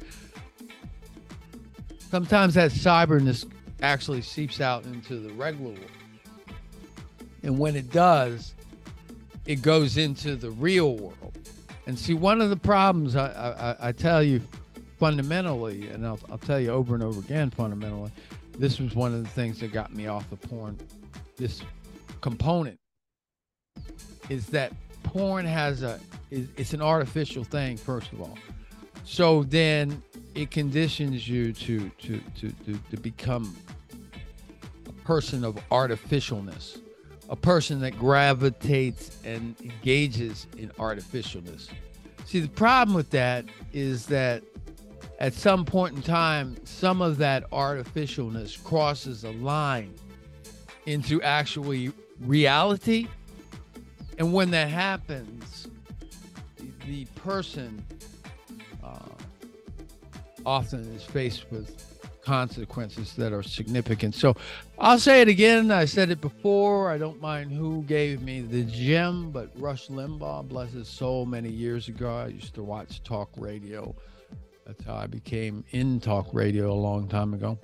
Sometimes 2.09 2.55
that 2.55 2.71
cyberness 2.71 3.45
actually 3.81 4.21
seeps 4.21 4.61
out 4.61 4.85
into 4.85 5.19
the 5.19 5.31
regular 5.33 5.71
world, 5.71 5.91
and 7.43 7.59
when 7.59 7.75
it 7.75 7.91
does, 7.91 8.55
it 9.45 9.61
goes 9.61 9.97
into 9.97 10.35
the 10.35 10.51
real 10.51 10.95
world 10.95 11.18
and 11.89 11.97
see, 11.97 12.13
one 12.13 12.39
of 12.39 12.51
the 12.51 12.55
problems 12.55 13.15
I, 13.15 13.75
I, 13.81 13.89
I 13.89 13.91
tell 13.91 14.21
you 14.21 14.41
fundamentally, 14.99 15.89
and 15.89 16.05
I'll, 16.05 16.19
I'll 16.29 16.37
tell 16.37 16.59
you 16.59 16.69
over 16.69 16.93
and 16.93 17.03
over 17.03 17.19
again 17.19 17.49
fundamentally, 17.49 18.11
this 18.59 18.79
was 18.79 18.93
one 18.93 19.11
of 19.11 19.23
the 19.23 19.29
things 19.29 19.59
that 19.61 19.73
got 19.73 19.91
me 19.91 20.05
off 20.05 20.29
the 20.29 20.35
porn. 20.35 20.77
This 21.35 21.63
component 22.21 22.77
is 24.29 24.45
that 24.47 24.71
porn 25.01 25.47
has 25.47 25.81
a 25.81 25.99
it's 26.29 26.73
an 26.73 26.81
artificial 26.81 27.43
thing 27.43 27.77
first 27.77 28.11
of 28.11 28.21
all 28.21 28.37
so 29.05 29.43
then 29.43 30.03
it 30.35 30.51
conditions 30.51 31.27
you 31.27 31.53
to 31.53 31.89
to 31.97 32.21
to 32.37 32.51
to, 32.65 32.77
to 32.91 32.97
become 32.97 33.55
a 34.87 34.91
person 35.05 35.43
of 35.45 35.55
artificialness 35.71 36.77
a 37.29 37.35
person 37.35 37.79
that 37.81 37.97
gravitates 37.97 39.17
and 39.23 39.55
engages 39.61 40.47
in 40.57 40.69
artificialness. 40.79 41.69
See, 42.25 42.39
the 42.39 42.49
problem 42.49 42.95
with 42.95 43.11
that 43.11 43.45
is 43.71 44.07
that 44.07 44.43
at 45.19 45.33
some 45.33 45.65
point 45.65 45.95
in 45.95 46.01
time, 46.01 46.57
some 46.63 47.01
of 47.01 47.17
that 47.17 47.49
artificialness 47.51 48.61
crosses 48.63 49.23
a 49.23 49.31
line 49.31 49.93
into 50.85 51.21
actually 51.21 51.91
reality. 52.21 53.07
And 54.17 54.33
when 54.33 54.49
that 54.51 54.69
happens, 54.69 55.67
the 56.87 57.05
person 57.15 57.85
uh, 58.83 58.97
often 60.45 60.81
is 60.95 61.03
faced 61.03 61.51
with 61.51 61.88
consequences 62.29 63.13
that 63.15 63.33
are 63.33 63.41
significant. 63.41 64.13
So 64.13 64.35
I'll 64.77 64.99
say 64.99 65.21
it 65.21 65.27
again. 65.27 65.71
I 65.71 65.85
said 65.85 66.11
it 66.11 66.21
before. 66.21 66.91
I 66.91 66.99
don't 66.99 67.19
mind 67.19 67.51
who 67.51 67.81
gave 67.87 68.21
me 68.21 68.41
the 68.41 68.61
gem, 68.65 69.31
but 69.31 69.49
Rush 69.55 69.87
Limbaugh, 69.87 70.47
bless 70.47 70.71
his 70.73 70.87
soul, 70.87 71.25
many 71.25 71.49
years 71.49 71.87
ago, 71.87 72.07
I 72.15 72.27
used 72.27 72.53
to 72.53 72.61
watch 72.61 73.01
talk 73.03 73.31
radio. 73.35 73.95
That's 74.67 74.83
how 74.83 74.93
I 74.93 75.07
became 75.07 75.65
in 75.71 75.99
talk 75.99 76.27
radio 76.31 76.71
a 76.71 76.79
long 76.89 77.07
time 77.07 77.33
ago. 77.33 77.57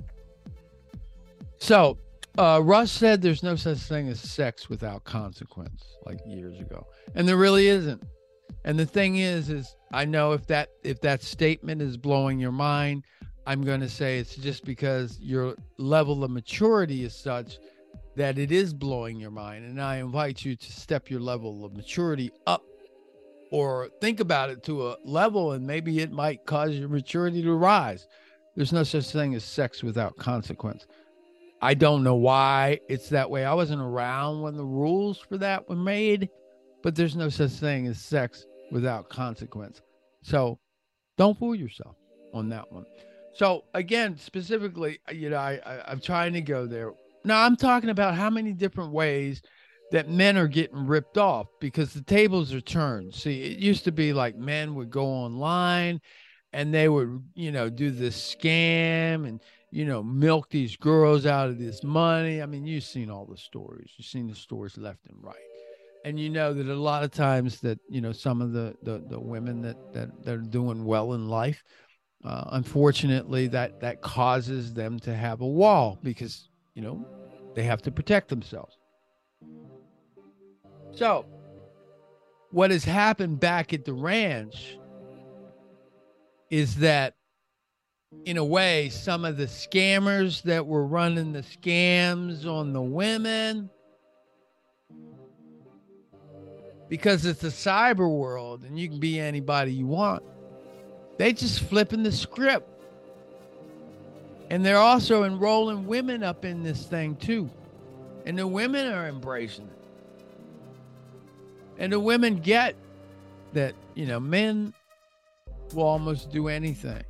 So 1.59 1.99
uh, 2.39 2.59
Rush 2.63 2.89
said 2.89 3.21
there's 3.21 3.43
no 3.43 3.55
such 3.55 3.77
thing 3.77 4.09
as 4.09 4.19
sex 4.19 4.67
without 4.67 5.03
consequence, 5.03 5.85
like 6.07 6.17
years 6.25 6.59
ago, 6.59 6.87
and 7.13 7.27
there 7.27 7.37
really 7.37 7.67
isn't. 7.67 8.01
And 8.63 8.79
the 8.79 8.87
thing 8.87 9.17
is, 9.17 9.51
is 9.51 9.75
I 9.93 10.05
know 10.05 10.31
if 10.31 10.47
that 10.47 10.69
if 10.83 11.01
that 11.01 11.21
statement 11.21 11.83
is 11.83 11.97
blowing 11.97 12.39
your 12.39 12.51
mind, 12.51 13.03
I'm 13.45 13.61
going 13.61 13.81
to 13.81 13.89
say 13.89 14.17
it's 14.17 14.35
just 14.35 14.65
because 14.65 15.19
your 15.19 15.55
level 15.77 16.23
of 16.23 16.31
maturity 16.31 17.03
is 17.03 17.15
such 17.15 17.59
that 18.15 18.39
it 18.39 18.51
is 18.51 18.73
blowing 18.73 19.19
your 19.19 19.31
mind. 19.31 19.65
And 19.65 19.81
I 19.81 19.97
invite 19.97 20.43
you 20.43 20.55
to 20.55 20.71
step 20.71 21.09
your 21.09 21.19
level 21.19 21.63
of 21.63 21.75
maturity 21.75 22.31
up 22.47 22.63
or 23.51 23.89
think 24.01 24.19
about 24.19 24.49
it 24.49 24.63
to 24.63 24.87
a 24.87 24.97
level 25.03 25.51
and 25.51 25.65
maybe 25.65 25.99
it 25.99 26.11
might 26.11 26.45
cause 26.45 26.71
your 26.71 26.89
maturity 26.89 27.43
to 27.43 27.53
rise. 27.53 28.07
There's 28.55 28.73
no 28.73 28.83
such 28.83 29.11
thing 29.11 29.35
as 29.35 29.43
sex 29.43 29.83
without 29.83 30.15
consequence. 30.17 30.87
I 31.61 31.73
don't 31.73 32.03
know 32.03 32.15
why 32.15 32.79
it's 32.89 33.09
that 33.09 33.29
way. 33.29 33.45
I 33.45 33.53
wasn't 33.53 33.81
around 33.81 34.41
when 34.41 34.55
the 34.55 34.65
rules 34.65 35.19
for 35.19 35.37
that 35.37 35.67
were 35.69 35.75
made, 35.75 36.29
but 36.83 36.95
there's 36.95 37.15
no 37.15 37.29
such 37.29 37.51
thing 37.51 37.87
as 37.87 37.99
sex 37.99 38.45
without 38.71 39.09
consequence. 39.09 39.81
So 40.21 40.57
don't 41.17 41.37
fool 41.37 41.55
yourself 41.55 41.95
on 42.33 42.49
that 42.49 42.71
one. 42.71 42.85
So 43.35 43.65
again, 43.73 44.17
specifically, 44.17 44.99
uh, 45.09 45.13
you 45.13 45.29
know, 45.29 45.37
I, 45.37 45.59
I 45.65 45.91
I'm 45.91 45.99
trying 45.99 46.33
to 46.33 46.41
go 46.41 46.65
there. 46.65 46.93
Now 47.25 47.43
I'm 47.43 47.57
talking 47.57 47.89
about 47.89 48.15
how 48.15 48.29
many 48.29 48.53
different 48.53 48.91
ways 48.91 49.41
that 49.91 50.09
men 50.09 50.37
are 50.37 50.47
getting 50.47 50.87
ripped 50.87 51.17
off 51.17 51.47
because 51.59 51.93
the 51.93 52.01
tables 52.01 52.53
are 52.53 52.61
turned. 52.61 53.13
See, 53.13 53.43
it 53.43 53.59
used 53.59 53.83
to 53.85 53.91
be 53.91 54.13
like 54.13 54.37
men 54.37 54.73
would 54.75 54.89
go 54.89 55.05
online 55.05 56.01
and 56.53 56.73
they 56.73 56.87
would, 56.87 57.21
you 57.33 57.51
know, 57.51 57.69
do 57.69 57.91
this 57.91 58.35
scam 58.35 59.27
and, 59.27 59.41
you 59.69 59.85
know, 59.85 60.01
milk 60.01 60.49
these 60.49 60.77
girls 60.77 61.25
out 61.25 61.49
of 61.49 61.59
this 61.59 61.83
money. 61.83 62.41
I 62.41 62.45
mean, 62.45 62.65
you've 62.65 62.83
seen 62.83 63.09
all 63.11 63.25
the 63.25 63.37
stories. 63.37 63.91
You've 63.97 64.07
seen 64.07 64.27
the 64.27 64.35
stories 64.35 64.77
left 64.77 65.05
and 65.07 65.17
right. 65.21 65.35
And 66.05 66.19
you 66.19 66.29
know 66.29 66.53
that 66.53 66.67
a 66.67 66.75
lot 66.75 67.03
of 67.03 67.11
times 67.11 67.59
that, 67.61 67.79
you 67.89 67.99
know, 67.99 68.11
some 68.11 68.41
of 68.41 68.53
the 68.53 68.75
the, 68.83 69.03
the 69.09 69.19
women 69.19 69.61
that, 69.63 69.93
that 69.93 70.23
that 70.23 70.33
are 70.33 70.37
doing 70.37 70.85
well 70.85 71.13
in 71.13 71.27
life, 71.27 71.63
uh, 72.25 72.49
unfortunately 72.53 73.47
that 73.47 73.79
that 73.81 74.01
causes 74.01 74.73
them 74.73 74.99
to 74.99 75.13
have 75.13 75.41
a 75.41 75.47
wall 75.47 75.99
because, 76.01 76.49
you 76.73 76.81
know, 76.81 77.05
they 77.53 77.63
have 77.63 77.81
to 77.83 77.91
protect 77.91 78.29
themselves. 78.29 78.77
So, 80.91 81.25
what 82.51 82.71
has 82.71 82.83
happened 82.83 83.39
back 83.39 83.73
at 83.73 83.85
the 83.85 83.93
ranch 83.93 84.77
is 86.49 86.77
that, 86.77 87.15
in 88.25 88.37
a 88.37 88.45
way, 88.45 88.89
some 88.89 89.25
of 89.25 89.37
the 89.37 89.45
scammers 89.45 90.41
that 90.43 90.65
were 90.65 90.85
running 90.85 91.33
the 91.33 91.41
scams 91.41 92.45
on 92.45 92.73
the 92.73 92.81
women, 92.81 93.69
because 96.87 97.25
it's 97.25 97.43
a 97.43 97.47
cyber 97.47 98.09
world 98.09 98.63
and 98.63 98.79
you 98.79 98.87
can 98.87 98.99
be 98.99 99.19
anybody 99.19 99.73
you 99.73 99.85
want, 99.85 100.23
they 101.17 101.33
just 101.33 101.61
flipping 101.61 102.03
the 102.03 102.11
script. 102.11 102.69
And 104.49 104.65
they're 104.65 104.77
also 104.77 105.23
enrolling 105.23 105.87
women 105.87 106.23
up 106.23 106.45
in 106.45 106.63
this 106.63 106.85
thing 106.85 107.15
too. 107.15 107.49
And 108.25 108.37
the 108.37 108.47
women 108.47 108.91
are 108.91 109.07
embracing 109.07 109.65
it. 109.65 109.71
And 111.77 111.91
the 111.91 111.99
women 111.99 112.37
get 112.37 112.75
that, 113.53 113.73
you 113.95 114.05
know, 114.05 114.19
men 114.19 114.73
will 115.73 115.83
almost 115.83 116.31
do 116.31 116.47
anything 116.47 117.03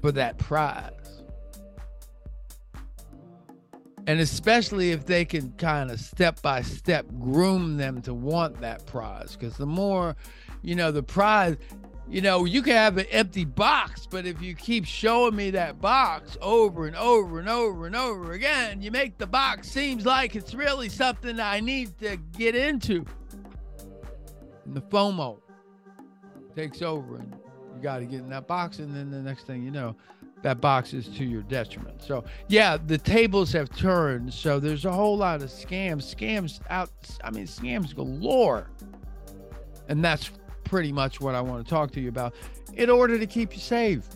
for 0.00 0.12
that 0.12 0.38
prize. 0.38 1.22
And 4.06 4.20
especially 4.20 4.92
if 4.92 5.06
they 5.06 5.24
can 5.24 5.52
kind 5.52 5.90
of 5.90 5.98
step 5.98 6.42
by 6.42 6.60
step 6.60 7.06
groom 7.20 7.78
them 7.78 8.02
to 8.02 8.12
want 8.12 8.60
that 8.60 8.84
prize. 8.86 9.34
Because 9.34 9.56
the 9.56 9.66
more, 9.66 10.14
you 10.62 10.74
know, 10.74 10.92
the 10.92 11.02
prize, 11.02 11.56
you 12.08 12.20
know, 12.20 12.44
you 12.44 12.62
can 12.62 12.74
have 12.74 12.98
an 12.98 13.06
empty 13.10 13.44
box, 13.44 14.06
but 14.06 14.26
if 14.26 14.40
you 14.42 14.54
keep 14.54 14.84
showing 14.84 15.34
me 15.34 15.50
that 15.52 15.80
box 15.80 16.36
over 16.42 16.86
and 16.86 16.96
over 16.96 17.38
and 17.38 17.48
over 17.48 17.86
and 17.86 17.96
over 17.96 18.32
again, 18.32 18.82
you 18.82 18.90
make 18.90 19.16
the 19.16 19.26
box 19.26 19.68
seems 19.68 20.04
like 20.04 20.36
it's 20.36 20.54
really 20.54 20.88
something 20.88 21.40
I 21.40 21.60
need 21.60 21.98
to 22.00 22.16
get 22.36 22.54
into. 22.54 23.06
And 24.66 24.74
the 24.74 24.82
FOMO 24.82 25.40
takes 26.54 26.82
over 26.82 27.16
and 27.16 27.34
you 27.74 27.82
got 27.82 27.98
to 27.98 28.04
get 28.04 28.20
in 28.20 28.28
that 28.30 28.46
box 28.46 28.78
and 28.78 28.94
then 28.94 29.10
the 29.10 29.20
next 29.20 29.46
thing 29.46 29.62
you 29.62 29.70
know, 29.70 29.96
that 30.42 30.60
box 30.60 30.92
is 30.92 31.08
to 31.08 31.24
your 31.24 31.40
detriment. 31.42 32.02
So, 32.02 32.22
yeah, 32.48 32.76
the 32.76 32.98
tables 32.98 33.50
have 33.52 33.74
turned. 33.74 34.32
So 34.32 34.60
there's 34.60 34.84
a 34.84 34.92
whole 34.92 35.16
lot 35.16 35.40
of 35.40 35.48
scams, 35.48 36.14
scams 36.14 36.60
out 36.68 36.90
I 37.24 37.30
mean 37.30 37.46
scams 37.46 37.94
galore. 37.94 38.68
And 39.88 40.04
that's 40.04 40.30
pretty 40.74 40.90
much 40.90 41.20
what 41.20 41.36
I 41.36 41.40
want 41.40 41.64
to 41.64 41.70
talk 41.70 41.92
to 41.92 42.00
you 42.00 42.08
about 42.08 42.34
in 42.72 42.90
order 42.90 43.16
to 43.16 43.28
keep 43.28 43.54
you 43.54 43.60
safe. 43.60 44.08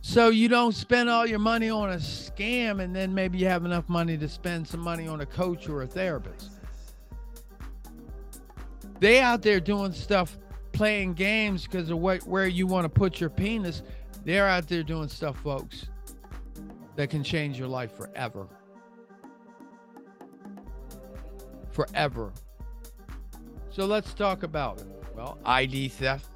So 0.00 0.30
you 0.30 0.48
don't 0.48 0.74
spend 0.74 1.10
all 1.10 1.26
your 1.26 1.38
money 1.38 1.68
on 1.68 1.90
a 1.90 1.96
scam 1.96 2.80
and 2.80 2.96
then 2.96 3.14
maybe 3.14 3.36
you 3.36 3.44
have 3.44 3.66
enough 3.66 3.90
money 3.90 4.16
to 4.16 4.26
spend 4.26 4.66
some 4.66 4.80
money 4.80 5.06
on 5.06 5.20
a 5.20 5.26
coach 5.26 5.68
or 5.68 5.82
a 5.82 5.86
therapist. 5.86 6.52
They 9.00 9.20
out 9.20 9.42
there 9.42 9.60
doing 9.60 9.92
stuff 9.92 10.38
playing 10.72 11.12
games 11.12 11.64
because 11.64 11.90
of 11.90 11.98
what, 11.98 12.22
where 12.22 12.46
you 12.46 12.66
want 12.66 12.86
to 12.86 12.88
put 12.88 13.20
your 13.20 13.28
penis. 13.28 13.82
They're 14.24 14.48
out 14.48 14.66
there 14.66 14.82
doing 14.82 15.08
stuff, 15.08 15.38
folks, 15.40 15.90
that 16.96 17.10
can 17.10 17.22
change 17.22 17.58
your 17.58 17.68
life 17.68 17.94
forever. 17.94 18.48
Forever. 21.70 22.32
So 23.68 23.84
let's 23.84 24.14
talk 24.14 24.42
about 24.42 24.80
it. 24.80 24.97
Well, 25.18 25.36
ID 25.44 25.88
theft. 25.88 26.26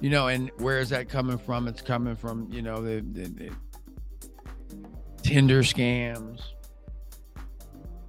You 0.00 0.08
know, 0.08 0.28
and 0.28 0.50
where 0.56 0.78
is 0.78 0.88
that 0.88 1.10
coming 1.10 1.36
from? 1.36 1.68
It's 1.68 1.82
coming 1.82 2.16
from, 2.16 2.48
you 2.50 2.62
know, 2.62 2.80
the, 2.80 3.04
the, 3.12 3.28
the 3.28 3.50
Tinder 5.22 5.62
scams. 5.62 6.40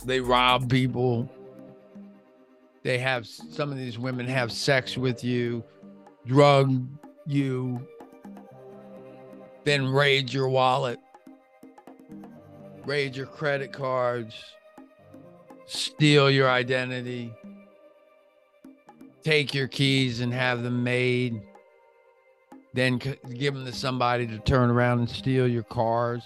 They 0.05 0.21
rob 0.21 0.69
people. 0.69 1.29
They 2.83 2.99
have 2.99 3.27
some 3.27 3.69
of 3.69 3.77
these 3.77 3.99
women 3.99 4.27
have 4.27 4.49
sex 4.49 4.95
with 4.97 5.25
you, 5.25 5.61
drug 6.25 6.87
you, 7.25 7.85
then 9.65 9.89
raid 9.89 10.31
your 10.31 10.47
wallet, 10.47 10.99
raid 12.85 13.13
your 13.13 13.25
credit 13.25 13.73
cards, 13.73 14.35
steal 15.65 16.29
your 16.31 16.49
identity 16.49 17.33
take 19.25 19.55
your 19.55 19.67
keys 19.67 20.19
and 20.19 20.31
have 20.31 20.61
them 20.61 20.83
made, 20.83 21.41
then 22.75 22.97
give 22.99 23.55
them 23.55 23.65
to 23.65 23.71
somebody 23.71 24.27
to 24.27 24.37
turn 24.39 24.69
around 24.69 24.99
and 24.99 25.09
steal 25.09 25.47
your 25.47 25.63
cars, 25.63 26.21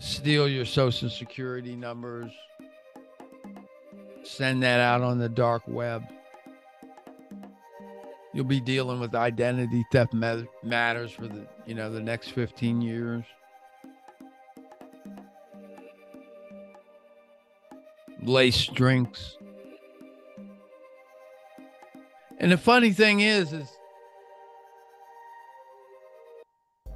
steal 0.00 0.48
your 0.48 0.64
social 0.64 1.08
security 1.08 1.76
numbers, 1.76 2.32
send 4.24 4.64
that 4.64 4.80
out 4.80 5.00
on 5.00 5.18
the 5.18 5.28
dark 5.28 5.62
web. 5.68 6.02
You'll 8.34 8.44
be 8.44 8.60
dealing 8.60 8.98
with 8.98 9.14
identity 9.14 9.84
theft 9.92 10.14
matters 10.14 11.12
for 11.12 11.28
the, 11.28 11.46
you 11.66 11.74
know, 11.74 11.92
the 11.92 12.00
next 12.00 12.30
15 12.30 12.82
years. 12.82 13.24
Lace 18.24 18.66
drinks. 18.66 19.36
And 22.42 22.50
the 22.50 22.58
funny 22.58 22.90
thing 22.90 23.20
is, 23.20 23.52
is 23.52 23.68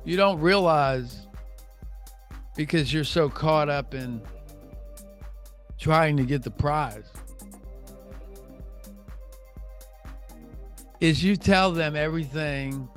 you 0.04 0.16
don't 0.16 0.40
realize 0.40 1.28
because 2.56 2.92
you're 2.92 3.04
so 3.04 3.28
caught 3.28 3.68
up 3.68 3.94
in 3.94 4.20
trying 5.78 6.16
to 6.16 6.24
get 6.24 6.42
the 6.42 6.50
prize 6.50 7.08
is 10.98 11.22
you 11.22 11.36
tell 11.36 11.70
them 11.70 11.94
everything 11.94 12.88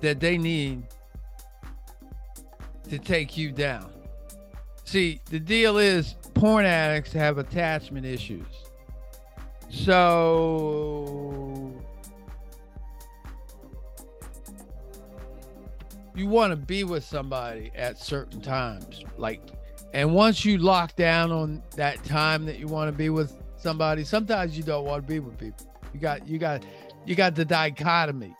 that 0.00 0.18
they 0.18 0.38
need 0.38 0.82
to 2.88 2.98
take 2.98 3.36
you 3.36 3.52
down. 3.52 3.92
See, 4.84 5.20
the 5.26 5.38
deal 5.38 5.78
is 5.78 6.16
porn 6.34 6.64
addicts 6.64 7.12
have 7.12 7.38
attachment 7.38 8.04
issues. 8.06 8.46
So 9.70 11.72
you 16.14 16.26
want 16.26 16.50
to 16.50 16.56
be 16.56 16.84
with 16.84 17.04
somebody 17.04 17.70
at 17.74 17.98
certain 17.98 18.40
times. 18.40 19.04
Like 19.16 19.40
and 19.92 20.14
once 20.14 20.44
you 20.44 20.58
lock 20.58 20.94
down 20.94 21.32
on 21.32 21.62
that 21.76 22.02
time 22.04 22.46
that 22.46 22.58
you 22.58 22.66
want 22.66 22.88
to 22.88 22.96
be 22.96 23.10
with 23.10 23.36
somebody, 23.56 24.04
sometimes 24.04 24.56
you 24.56 24.62
don't 24.62 24.84
want 24.84 25.02
to 25.02 25.08
be 25.08 25.18
with 25.18 25.36
people. 25.38 25.66
You 25.92 26.00
got 26.00 26.28
you 26.28 26.38
got 26.38 26.64
you 27.04 27.14
got 27.14 27.34
the 27.34 27.44
dichotomy. 27.44 28.36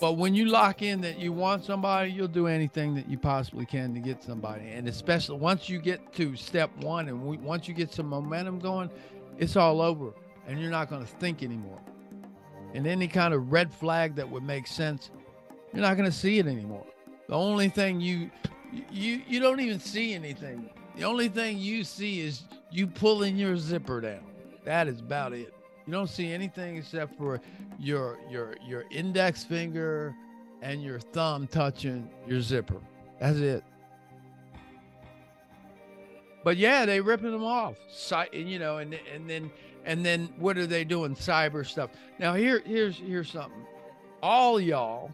But 0.00 0.18
when 0.18 0.34
you 0.34 0.46
lock 0.46 0.82
in 0.82 1.00
that 1.02 1.18
you 1.18 1.32
want 1.32 1.64
somebody, 1.64 2.10
you'll 2.10 2.28
do 2.28 2.46
anything 2.46 2.94
that 2.96 3.08
you 3.08 3.16
possibly 3.16 3.64
can 3.64 3.94
to 3.94 4.00
get 4.00 4.22
somebody. 4.22 4.68
And 4.68 4.86
especially 4.86 5.38
once 5.38 5.68
you 5.68 5.78
get 5.78 6.12
to 6.14 6.36
step 6.36 6.76
one 6.78 7.08
and 7.08 7.24
we, 7.24 7.38
once 7.38 7.68
you 7.68 7.74
get 7.74 7.92
some 7.92 8.08
momentum 8.08 8.58
going, 8.58 8.90
it's 9.38 9.56
all 9.56 9.80
over 9.80 10.12
and 10.46 10.60
you're 10.60 10.70
not 10.70 10.88
going 10.88 11.02
to 11.04 11.08
think 11.08 11.42
anymore. 11.42 11.80
And 12.74 12.86
any 12.86 13.08
kind 13.08 13.32
of 13.32 13.52
red 13.52 13.72
flag 13.72 14.16
that 14.16 14.28
would 14.28 14.42
make 14.42 14.66
sense, 14.66 15.10
you're 15.72 15.82
not 15.82 15.96
going 15.96 16.10
to 16.10 16.16
see 16.16 16.38
it 16.38 16.46
anymore. 16.46 16.84
The 17.28 17.34
only 17.34 17.68
thing 17.68 18.00
you 18.00 18.30
you 18.90 19.22
you 19.26 19.40
don't 19.40 19.60
even 19.60 19.80
see 19.80 20.14
anything. 20.14 20.68
The 20.96 21.04
only 21.04 21.28
thing 21.28 21.58
you 21.58 21.84
see 21.84 22.20
is 22.20 22.42
you 22.70 22.86
pulling 22.86 23.36
your 23.36 23.56
zipper 23.56 24.00
down. 24.00 24.24
That 24.64 24.88
is 24.88 25.00
about 25.00 25.32
it. 25.32 25.54
You 25.86 25.92
don't 25.92 26.08
see 26.08 26.32
anything 26.32 26.76
except 26.76 27.16
for 27.16 27.40
your 27.78 28.18
your 28.30 28.56
your 28.66 28.84
index 28.90 29.44
finger 29.44 30.14
and 30.62 30.82
your 30.82 30.98
thumb 30.98 31.46
touching 31.46 32.10
your 32.26 32.40
zipper. 32.40 32.80
That's 33.20 33.38
it. 33.38 33.64
But 36.44 36.58
yeah, 36.58 36.84
they 36.84 37.00
ripping 37.00 37.32
them 37.32 37.42
off. 37.42 37.76
You 38.32 38.58
know, 38.58 38.78
and 38.78 38.94
and 39.12 39.28
then 39.28 39.50
and 39.84 40.04
then 40.04 40.28
what 40.38 40.58
are 40.58 40.66
they 40.66 40.84
doing? 40.84 41.16
Cyber 41.16 41.66
stuff. 41.66 41.90
Now 42.18 42.34
here 42.34 42.62
here's 42.64 42.98
here's 42.98 43.30
something. 43.30 43.66
All 44.22 44.60
y'all, 44.60 45.10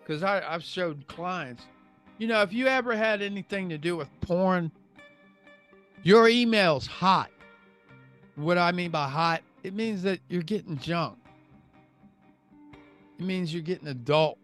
because 0.00 0.22
I've 0.22 0.62
showed 0.62 1.06
clients, 1.06 1.62
You 2.18 2.28
know, 2.28 2.42
if 2.42 2.52
you 2.52 2.66
ever 2.66 2.94
had 2.94 3.22
anything 3.22 3.68
to 3.70 3.78
do 3.78 3.96
with 3.96 4.08
porn, 4.20 4.70
your 6.02 6.28
email's 6.28 6.86
hot. 6.86 7.30
What 8.36 8.58
I 8.58 8.72
mean 8.72 8.90
by 8.90 9.08
hot, 9.08 9.42
it 9.62 9.74
means 9.74 10.02
that 10.02 10.20
you're 10.28 10.42
getting 10.42 10.78
junk. 10.78 11.18
It 13.18 13.24
means 13.24 13.54
you're 13.54 13.62
getting 13.62 13.88
adult 13.88 14.38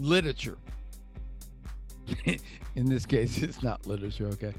literature. 0.00 0.58
In 2.74 2.88
this 2.88 3.06
case, 3.06 3.42
it's 3.42 3.62
not 3.62 3.86
literature, 3.86 4.26
okay? 4.28 4.54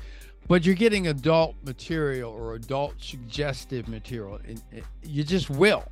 But 0.47 0.65
you're 0.65 0.75
getting 0.75 1.07
adult 1.07 1.55
material 1.63 2.31
or 2.31 2.55
adult 2.55 2.95
suggestive 2.99 3.87
material. 3.87 4.39
And 4.47 4.61
you 5.01 5.23
just 5.23 5.49
will. 5.49 5.85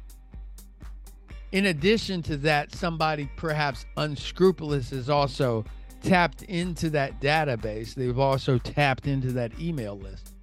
In 1.52 1.68
addition 1.68 2.22
to 2.24 2.38
that, 2.38 2.74
somebody 2.74 3.30
perhaps 3.36 3.86
unscrupulous 3.98 4.92
is 4.92 5.10
also 5.10 5.66
tapped 6.02 6.44
into 6.44 6.90
that 6.92 7.20
database. 7.22 7.94
They've 7.94 8.18
also 8.18 8.58
tapped 8.58 9.08
into 9.08 9.32
that 9.34 9.58
email 9.60 9.98
list. 9.98 10.34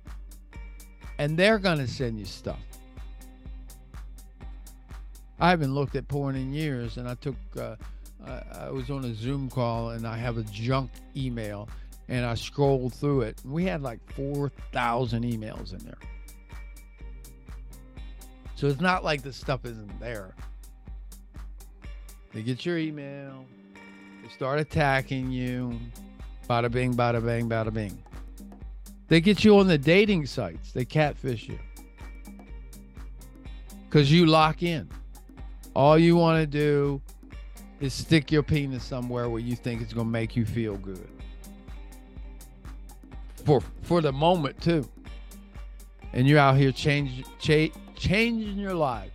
And 1.19 1.37
they're 1.37 1.59
going 1.59 1.79
to 1.79 1.89
send 1.89 2.19
you 2.19 2.25
stuff. 2.25 2.61
I 5.41 5.51
haven't 5.51 5.75
looked 5.75 5.95
at 5.97 6.09
porn 6.09 6.35
in 6.37 6.53
years, 6.53 6.97
and 6.97 7.09
I 7.09 7.15
took, 7.15 7.37
uh, 7.59 7.77
I, 8.27 8.71
was 8.71 8.91
on 8.91 9.05
a 9.05 9.15
Zoom 9.15 9.49
call, 9.49 9.91
and 9.91 10.07
I 10.07 10.17
have 10.17 10.39
a 10.39 10.43
junk 10.45 10.91
email, 11.17 11.69
and 12.09 12.25
I 12.25 12.35
scrolled 12.35 12.95
through 12.95 13.23
it. 13.23 13.41
We 13.45 13.65
had 13.65 13.83
like 13.83 14.01
4,000 14.15 15.25
emails 15.25 15.73
in 15.73 15.79
there. 15.85 15.99
So 18.57 18.67
it's 18.67 18.81
not 18.81 19.05
like 19.05 19.23
the 19.23 19.33
stuff 19.33 19.65
isn't 19.65 20.01
there. 20.01 20.35
They 22.35 22.43
get 22.43 22.67
your 22.67 22.77
email, 22.77 23.45
they 24.23 24.29
start 24.31 24.59
attacking 24.59 25.31
you. 25.31 25.79
Bada 26.49 26.71
bing, 26.71 26.95
bada 26.95 27.25
bang, 27.25 27.49
bada 27.49 27.73
bing. 27.73 28.03
They 29.09 29.21
get 29.21 29.45
you 29.45 29.59
on 29.59 29.67
the 29.67 29.79
dating 29.79 30.27
sites, 30.27 30.73
they 30.73 30.85
catfish 30.85 31.49
you. 31.49 31.59
Because 33.85 34.13
you 34.13 34.27
lock 34.27 34.63
in. 34.63 34.89
All 35.75 35.99
you 35.99 36.17
want 36.17 36.41
to 36.41 36.47
do 36.47 37.01
is 37.81 37.95
stick 37.95 38.33
your 38.33 38.43
penis 38.43 38.85
somewhere 38.85 39.29
where 39.29 39.41
you 39.41 39.55
think 39.57 39.83
it's 39.83 39.93
to 39.93 40.05
make 40.05 40.37
you 40.37 40.45
feel 40.45 40.77
good. 40.77 41.09
For 43.45 43.63
for 43.83 44.01
the 44.01 44.13
moment 44.13 44.61
too. 44.61 44.89
And 46.13 46.27
you're 46.27 46.39
out 46.39 46.57
here 46.57 46.73
change, 46.73 47.25
cha- 47.39 47.73
changing 47.95 48.59
your 48.59 48.75
life. 48.75 49.13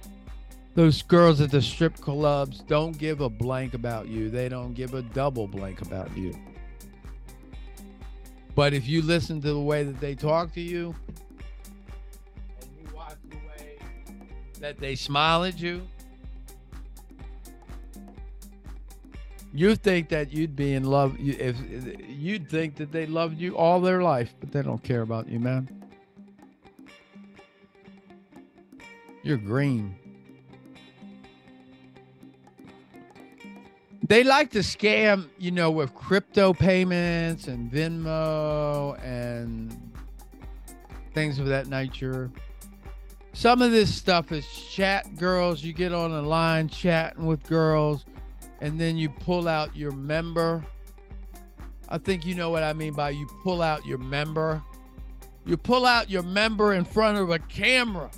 Those 0.75 1.01
girls 1.01 1.41
at 1.41 1.51
the 1.51 1.61
strip 1.61 1.95
clubs 1.97 2.59
don't 2.61 2.97
give 2.97 3.21
a 3.21 3.29
blank 3.29 3.73
about 3.73 4.07
you. 4.07 4.29
They 4.29 4.49
don't 4.49 4.73
give 4.73 4.93
a 4.93 5.01
double 5.01 5.47
blank 5.47 5.81
about 5.81 6.15
you. 6.17 6.33
But 8.55 8.73
if 8.73 8.87
you 8.87 9.01
listen 9.01 9.41
to 9.41 9.47
the 9.47 9.59
way 9.59 9.83
that 9.83 9.99
they 9.99 10.15
talk 10.15 10.53
to 10.53 10.61
you 10.61 10.95
and 12.61 12.69
you 12.79 12.95
watch 12.95 13.17
the 13.29 13.37
way 13.37 13.77
that 14.59 14.79
they 14.79 14.95
smile 14.95 15.43
at 15.43 15.59
you, 15.59 15.87
you 19.53 19.75
think 19.75 20.09
that 20.09 20.33
you'd 20.33 20.55
be 20.55 20.73
in 20.73 20.83
love 20.83 21.15
if 21.19 21.55
you'd 22.07 22.49
think 22.49 22.75
that 22.77 22.91
they 22.91 23.05
loved 23.05 23.37
you 23.37 23.55
all 23.55 23.79
their 23.79 24.01
life, 24.01 24.33
but 24.39 24.51
they 24.51 24.63
don't 24.63 24.83
care 24.83 25.01
about 25.01 25.29
you, 25.29 25.39
man. 25.39 25.69
You're 29.21 29.37
green. 29.37 29.95
They 34.05 34.23
like 34.23 34.49
to 34.51 34.59
scam, 34.59 35.29
you 35.37 35.51
know, 35.51 35.71
with 35.71 35.95
crypto 35.95 36.53
payments 36.53 37.47
and 37.47 37.71
Venmo 37.71 39.01
and 39.01 39.93
things 41.13 41.39
of 41.39 41.45
that 41.45 41.67
nature. 41.67 42.29
Some 43.31 43.61
of 43.61 43.71
this 43.71 43.93
stuff 43.93 44.31
is 44.31 44.45
chat 44.45 45.15
girls. 45.15 45.63
You 45.63 45.73
get 45.73 45.93
on 45.93 46.11
a 46.11 46.21
line 46.21 46.67
chatting 46.67 47.25
with 47.25 47.43
girls, 47.43 48.03
and 48.63 48.79
then 48.79 48.97
you 48.97 49.09
pull 49.09 49.49
out 49.49 49.75
your 49.75 49.91
member. 49.91 50.65
I 51.89 51.97
think 51.97 52.25
you 52.25 52.33
know 52.33 52.49
what 52.49 52.63
I 52.63 52.71
mean 52.71 52.93
by 52.93 53.09
you 53.09 53.27
pull 53.43 53.61
out 53.61 53.85
your 53.85 53.97
member. 53.97 54.63
You 55.45 55.57
pull 55.57 55.85
out 55.85 56.09
your 56.09 56.23
member 56.23 56.73
in 56.73 56.85
front 56.85 57.17
of 57.17 57.29
a 57.29 57.39
camera. 57.39 58.09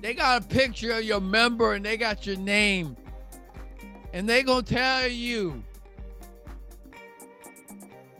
They 0.00 0.14
got 0.14 0.42
a 0.42 0.44
picture 0.44 0.94
of 0.94 1.04
your 1.04 1.20
member 1.20 1.74
and 1.74 1.84
they 1.84 1.96
got 1.96 2.26
your 2.26 2.36
name 2.36 2.96
and 4.12 4.28
they 4.28 4.42
gonna 4.42 4.64
tell 4.64 5.06
you 5.06 5.62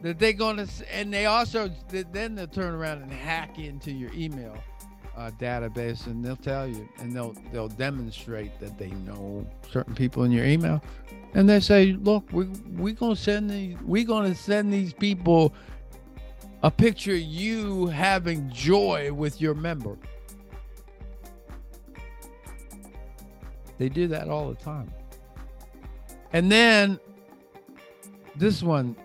that 0.02 0.20
they 0.20 0.32
gonna 0.32 0.68
and 0.92 1.12
they 1.12 1.26
also 1.26 1.68
then 1.90 2.36
they'll 2.36 2.46
turn 2.46 2.72
around 2.72 3.02
and 3.02 3.12
hack 3.12 3.58
into 3.58 3.90
your 3.90 4.12
email 4.14 4.56
uh, 5.16 5.30
database 5.38 6.06
and 6.06 6.24
they'll 6.24 6.36
tell 6.36 6.66
you 6.66 6.88
and 6.98 7.12
they'll 7.14 7.34
they'll 7.52 7.68
demonstrate 7.68 8.58
that 8.60 8.78
they 8.78 8.90
know 8.90 9.46
certain 9.70 9.94
people 9.94 10.24
in 10.24 10.32
your 10.32 10.44
email. 10.44 10.82
And 11.34 11.48
they 11.48 11.60
say 11.60 11.92
look 11.92 12.24
we 12.32 12.46
we 12.76 12.92
gonna 12.92 13.16
send 13.16 13.50
these 13.50 13.76
we 13.84 14.04
gonna 14.04 14.34
send 14.34 14.72
these 14.72 14.92
people 14.92 15.52
a 16.62 16.70
picture 16.70 17.16
you 17.16 17.86
having 17.86 18.50
joy 18.50 19.12
with 19.12 19.40
your 19.40 19.54
member. 19.54 19.96
They 23.78 23.88
do 23.88 24.06
that 24.08 24.28
all 24.28 24.48
the 24.48 24.54
time. 24.54 24.92
And 26.32 26.50
then 26.50 27.00
this 28.36 28.62
one, 28.62 28.96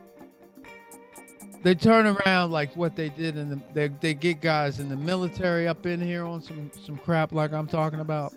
they 1.68 1.76
turn 1.76 2.08
around 2.08 2.50
like 2.52 2.74
what 2.78 2.96
they 2.96 3.10
did 3.10 3.36
in 3.36 3.50
the 3.50 3.60
they, 3.74 3.90
they 3.90 4.14
get 4.14 4.40
guys 4.40 4.80
in 4.80 4.88
the 4.88 4.96
military 4.96 5.68
up 5.68 5.86
in 5.86 6.00
here 6.00 6.24
on 6.24 6.42
some 6.42 6.72
some 6.86 6.98
crap 6.98 7.34
like 7.34 7.52
I'm 7.52 7.68
talking 7.68 8.00
about. 8.00 8.34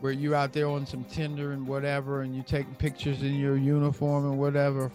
Where 0.00 0.12
you 0.12 0.34
out 0.34 0.54
there 0.54 0.66
on 0.66 0.86
some 0.86 1.04
Tinder 1.04 1.52
and 1.52 1.66
whatever, 1.66 2.22
and 2.22 2.34
you 2.34 2.42
taking 2.42 2.74
pictures 2.76 3.20
in 3.20 3.34
your 3.34 3.58
uniform 3.58 4.24
and 4.24 4.38
whatever, 4.38 4.90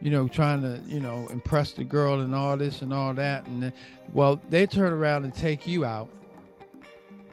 you 0.00 0.12
know, 0.12 0.28
trying 0.28 0.62
to, 0.62 0.80
you 0.86 1.00
know, 1.00 1.26
impress 1.32 1.72
the 1.72 1.82
girl 1.82 2.20
and 2.20 2.32
all 2.32 2.56
this 2.56 2.80
and 2.80 2.94
all 2.94 3.12
that. 3.14 3.48
And 3.48 3.60
then, 3.60 3.72
well, 4.12 4.40
they 4.50 4.64
turn 4.64 4.92
around 4.92 5.24
and 5.24 5.34
take 5.34 5.66
you 5.66 5.84
out 5.84 6.08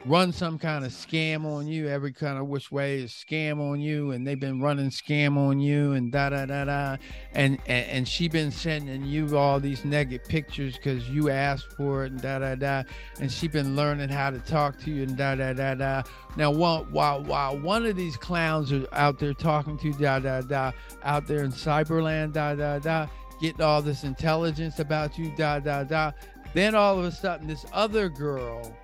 run 0.04 0.32
some 0.32 0.58
kind 0.58 0.84
of 0.84 0.90
scam 0.90 1.44
on 1.44 1.66
you 1.68 1.88
every 1.88 2.12
kind 2.12 2.36
of 2.36 2.48
which 2.48 2.72
way 2.72 2.98
is 2.98 3.12
scam 3.12 3.60
on 3.60 3.80
you 3.80 4.10
and 4.10 4.26
they've 4.26 4.40
been 4.40 4.60
running 4.60 4.90
scam 4.90 5.36
on 5.36 5.60
you 5.60 5.92
and 5.92 6.10
da 6.10 6.28
da 6.28 6.44
da 6.44 6.64
da 6.64 6.96
and 7.34 7.56
and, 7.66 7.86
and 7.86 8.08
she 8.08 8.26
been 8.26 8.50
sending 8.50 9.04
you 9.04 9.36
all 9.36 9.60
these 9.60 9.84
negative 9.84 10.26
pictures 10.26 10.76
because 10.76 11.08
you 11.08 11.30
asked 11.30 11.72
for 11.76 12.04
it 12.04 12.10
and 12.10 12.20
da 12.20 12.40
da 12.40 12.56
da 12.56 12.82
and 13.20 13.30
she 13.30 13.46
been 13.46 13.76
learning 13.76 14.08
how 14.08 14.28
to 14.28 14.40
talk 14.40 14.76
to 14.76 14.90
you 14.90 15.04
and 15.04 15.16
da 15.16 15.36
da 15.36 15.52
da 15.52 15.74
da 15.74 16.02
now 16.36 16.50
one 16.50 16.82
while 16.90 17.22
while 17.22 17.56
one 17.60 17.86
of 17.86 17.94
these 17.94 18.16
clowns 18.16 18.72
are 18.72 18.84
out 18.92 19.20
there 19.20 19.34
talking 19.34 19.78
to 19.78 19.86
you 19.86 19.94
da 19.94 20.18
da 20.18 20.40
da 20.40 20.72
out 21.04 21.28
there 21.28 21.44
in 21.44 21.52
cyberland 21.52 22.32
da 22.32 22.56
da 22.56 22.80
da 22.80 23.06
getting 23.40 23.62
all 23.62 23.80
this 23.80 24.02
intelligence 24.02 24.80
about 24.80 25.16
you 25.16 25.32
da 25.36 25.60
da 25.60 25.84
da 25.84 26.10
then 26.54 26.74
all 26.74 26.98
of 26.98 27.04
a 27.04 27.12
sudden 27.12 27.46
this 27.46 27.64
other 27.72 28.08
girl 28.08 28.76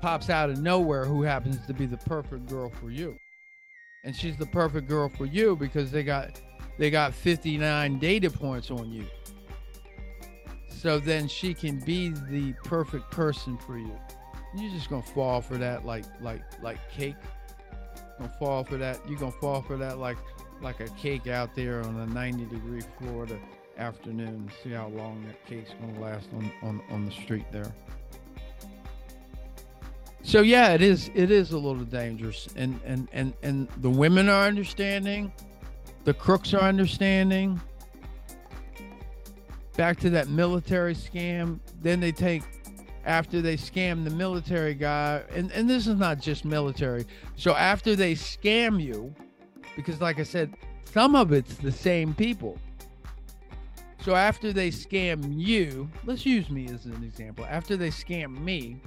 pops 0.00 0.30
out 0.30 0.50
of 0.50 0.58
nowhere 0.58 1.04
who 1.04 1.22
happens 1.22 1.64
to 1.66 1.74
be 1.74 1.86
the 1.86 1.96
perfect 1.98 2.48
girl 2.48 2.70
for 2.70 2.90
you. 2.90 3.16
And 4.04 4.16
she's 4.16 4.36
the 4.36 4.46
perfect 4.46 4.88
girl 4.88 5.08
for 5.08 5.26
you 5.26 5.56
because 5.56 5.90
they 5.90 6.02
got 6.02 6.40
they 6.78 6.90
got 6.90 7.12
59 7.12 7.98
data 7.98 8.30
points 8.30 8.70
on 8.70 8.90
you. 8.90 9.04
So 10.68 10.98
then 10.98 11.28
she 11.28 11.52
can 11.52 11.78
be 11.80 12.08
the 12.08 12.54
perfect 12.64 13.10
person 13.10 13.58
for 13.58 13.76
you. 13.76 13.94
You're 14.56 14.70
just 14.70 14.88
gonna 14.88 15.02
fall 15.02 15.42
for 15.42 15.58
that 15.58 15.84
like 15.84 16.04
like 16.22 16.42
like 16.62 16.78
cake. 16.90 17.16
Gonna 18.18 18.32
fall 18.38 18.64
for 18.64 18.78
that. 18.78 18.98
You're 19.08 19.18
gonna 19.18 19.32
fall 19.32 19.60
for 19.60 19.76
that 19.76 19.98
like 19.98 20.16
like 20.62 20.80
a 20.80 20.88
cake 20.90 21.26
out 21.26 21.54
there 21.54 21.82
on 21.82 21.96
a 21.96 22.06
90 22.06 22.46
degree 22.46 22.82
Florida 22.98 23.38
afternoon. 23.76 24.50
See 24.62 24.70
how 24.70 24.88
long 24.88 25.24
that 25.26 25.44
cake's 25.46 25.70
gonna 25.80 26.00
last 26.00 26.28
on 26.34 26.50
on 26.62 26.80
on 26.90 27.04
the 27.04 27.12
street 27.12 27.46
there. 27.52 27.72
So 30.22 30.42
yeah, 30.42 30.74
it 30.74 30.82
is 30.82 31.10
it 31.14 31.30
is 31.30 31.52
a 31.52 31.58
little 31.58 31.84
dangerous, 31.84 32.48
and 32.56 32.78
and 32.84 33.08
and 33.12 33.32
and 33.42 33.68
the 33.78 33.90
women 33.90 34.28
are 34.28 34.46
understanding, 34.46 35.32
the 36.04 36.14
crooks 36.14 36.54
are 36.54 36.62
understanding. 36.62 37.60
Back 39.76 39.98
to 40.00 40.10
that 40.10 40.28
military 40.28 40.94
scam, 40.94 41.58
then 41.80 42.00
they 42.00 42.12
take 42.12 42.42
after 43.04 43.40
they 43.40 43.56
scam 43.56 44.04
the 44.04 44.10
military 44.10 44.74
guy, 44.74 45.22
and 45.34 45.50
and 45.52 45.68
this 45.68 45.86
is 45.86 45.96
not 45.96 46.20
just 46.20 46.44
military. 46.44 47.06
So 47.36 47.54
after 47.54 47.96
they 47.96 48.14
scam 48.14 48.82
you, 48.82 49.14
because 49.74 50.00
like 50.00 50.20
I 50.20 50.24
said, 50.24 50.54
some 50.84 51.16
of 51.16 51.32
it's 51.32 51.54
the 51.56 51.72
same 51.72 52.14
people. 52.14 52.58
So 54.02 54.14
after 54.14 54.52
they 54.52 54.70
scam 54.70 55.38
you, 55.38 55.90
let's 56.04 56.24
use 56.24 56.50
me 56.50 56.66
as 56.68 56.86
an 56.86 57.02
example. 57.04 57.46
After 57.48 57.76
they 57.76 57.90
scam 57.90 58.38
me, 58.40 58.80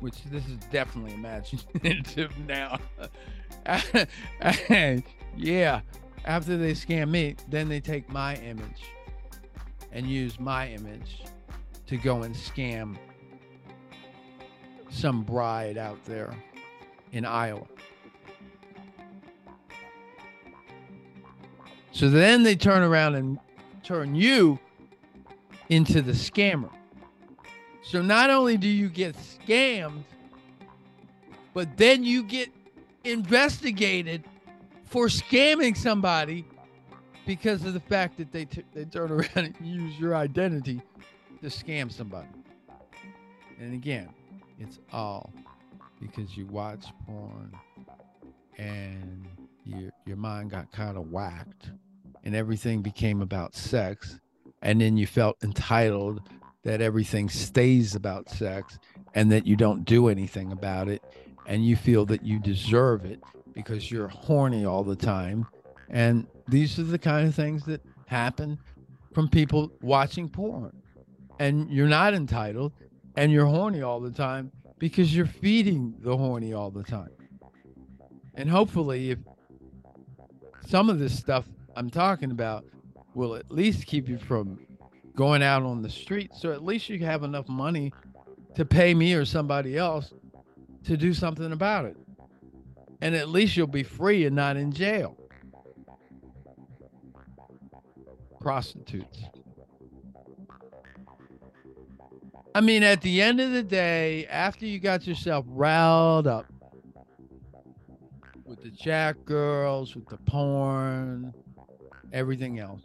which 0.00 0.24
this 0.24 0.46
is 0.46 0.56
definitely 0.70 1.14
imaginative 1.14 2.32
now. 2.46 2.78
yeah, 5.36 5.80
after 6.24 6.56
they 6.56 6.72
scam 6.72 7.10
me, 7.10 7.36
then 7.48 7.68
they 7.68 7.80
take 7.80 8.08
my 8.10 8.36
image 8.36 8.82
and 9.92 10.06
use 10.06 10.38
my 10.40 10.68
image 10.68 11.22
to 11.86 11.96
go 11.96 12.22
and 12.22 12.34
scam 12.34 12.96
some 14.90 15.22
bride 15.22 15.78
out 15.78 16.02
there 16.04 16.34
in 17.12 17.24
Iowa. 17.24 17.66
So 21.92 22.08
then 22.08 22.42
they 22.42 22.56
turn 22.56 22.82
around 22.82 23.16
and 23.16 23.38
turn 23.82 24.14
you 24.14 24.58
into 25.68 26.00
the 26.02 26.12
scammer. 26.12 26.70
So 27.82 28.02
not 28.02 28.30
only 28.30 28.56
do 28.56 28.68
you 28.68 28.88
get 28.88 29.16
scammed, 29.16 30.04
but 31.54 31.76
then 31.76 32.04
you 32.04 32.22
get 32.22 32.50
investigated 33.04 34.24
for 34.84 35.06
scamming 35.06 35.76
somebody 35.76 36.44
because 37.26 37.64
of 37.64 37.74
the 37.74 37.80
fact 37.80 38.18
that 38.18 38.32
they 38.32 38.44
t- 38.44 38.64
they 38.74 38.84
turn 38.84 39.10
around 39.10 39.28
and 39.36 39.54
use 39.62 39.98
your 39.98 40.14
identity 40.14 40.80
to 41.42 41.48
scam 41.48 41.90
somebody. 41.90 42.28
And 43.58 43.74
again, 43.74 44.08
it's 44.58 44.78
all 44.92 45.32
because 46.00 46.36
you 46.36 46.46
watch 46.46 46.86
porn 47.06 47.52
and 48.58 49.26
your 49.64 49.90
your 50.06 50.16
mind 50.16 50.50
got 50.50 50.70
kind 50.72 50.96
of 50.96 51.10
whacked 51.10 51.70
and 52.24 52.34
everything 52.34 52.82
became 52.82 53.22
about 53.22 53.54
sex 53.54 54.18
and 54.62 54.80
then 54.80 54.96
you 54.96 55.06
felt 55.06 55.36
entitled 55.42 56.22
that 56.64 56.80
everything 56.80 57.28
stays 57.28 57.94
about 57.94 58.28
sex 58.28 58.78
and 59.14 59.32
that 59.32 59.46
you 59.46 59.56
don't 59.56 59.84
do 59.84 60.08
anything 60.08 60.52
about 60.52 60.88
it 60.88 61.02
and 61.46 61.64
you 61.64 61.76
feel 61.76 62.04
that 62.06 62.24
you 62.24 62.38
deserve 62.38 63.04
it 63.04 63.20
because 63.54 63.90
you're 63.90 64.08
horny 64.08 64.64
all 64.64 64.84
the 64.84 64.96
time. 64.96 65.46
And 65.88 66.26
these 66.46 66.78
are 66.78 66.84
the 66.84 66.98
kind 66.98 67.26
of 67.26 67.34
things 67.34 67.64
that 67.64 67.80
happen 68.06 68.58
from 69.12 69.28
people 69.28 69.72
watching 69.80 70.28
porn. 70.28 70.76
And 71.38 71.70
you're 71.70 71.88
not 71.88 72.14
entitled 72.14 72.72
and 73.16 73.32
you're 73.32 73.46
horny 73.46 73.82
all 73.82 74.00
the 74.00 74.10
time 74.10 74.52
because 74.78 75.14
you're 75.14 75.26
feeding 75.26 75.94
the 76.00 76.16
horny 76.16 76.52
all 76.52 76.70
the 76.70 76.82
time. 76.84 77.10
And 78.34 78.48
hopefully 78.48 79.10
if 79.10 79.18
some 80.70 80.88
of 80.88 80.98
this 81.00 81.18
stuff 81.18 81.46
i'm 81.76 81.90
talking 81.90 82.30
about 82.30 82.64
will 83.14 83.34
at 83.34 83.50
least 83.50 83.86
keep 83.86 84.08
you 84.08 84.18
from 84.18 84.58
going 85.20 85.42
out 85.42 85.62
on 85.64 85.82
the 85.82 85.90
street. 85.90 86.30
So 86.34 86.50
at 86.50 86.64
least 86.64 86.88
you 86.88 86.98
have 87.00 87.24
enough 87.24 87.46
money 87.46 87.92
to 88.54 88.64
pay 88.64 88.94
me 88.94 89.12
or 89.12 89.26
somebody 89.26 89.76
else 89.76 90.14
to 90.84 90.96
do 90.96 91.12
something 91.12 91.52
about 91.52 91.84
it. 91.84 91.96
And 93.02 93.14
at 93.14 93.28
least 93.28 93.54
you'll 93.54 93.66
be 93.66 93.82
free 93.82 94.24
and 94.24 94.34
not 94.34 94.56
in 94.56 94.72
jail. 94.72 95.18
Prostitutes. 98.40 99.24
I 102.54 102.62
mean, 102.62 102.82
at 102.82 103.02
the 103.02 103.20
end 103.20 103.42
of 103.42 103.52
the 103.52 103.62
day, 103.62 104.24
after 104.24 104.64
you 104.64 104.78
got 104.78 105.06
yourself 105.06 105.44
riled 105.48 106.28
up 106.28 106.46
with 108.46 108.62
the 108.62 108.70
jack 108.70 109.16
girls, 109.26 109.94
with 109.94 110.08
the 110.08 110.16
porn, 110.16 111.34
everything 112.10 112.58
else, 112.58 112.80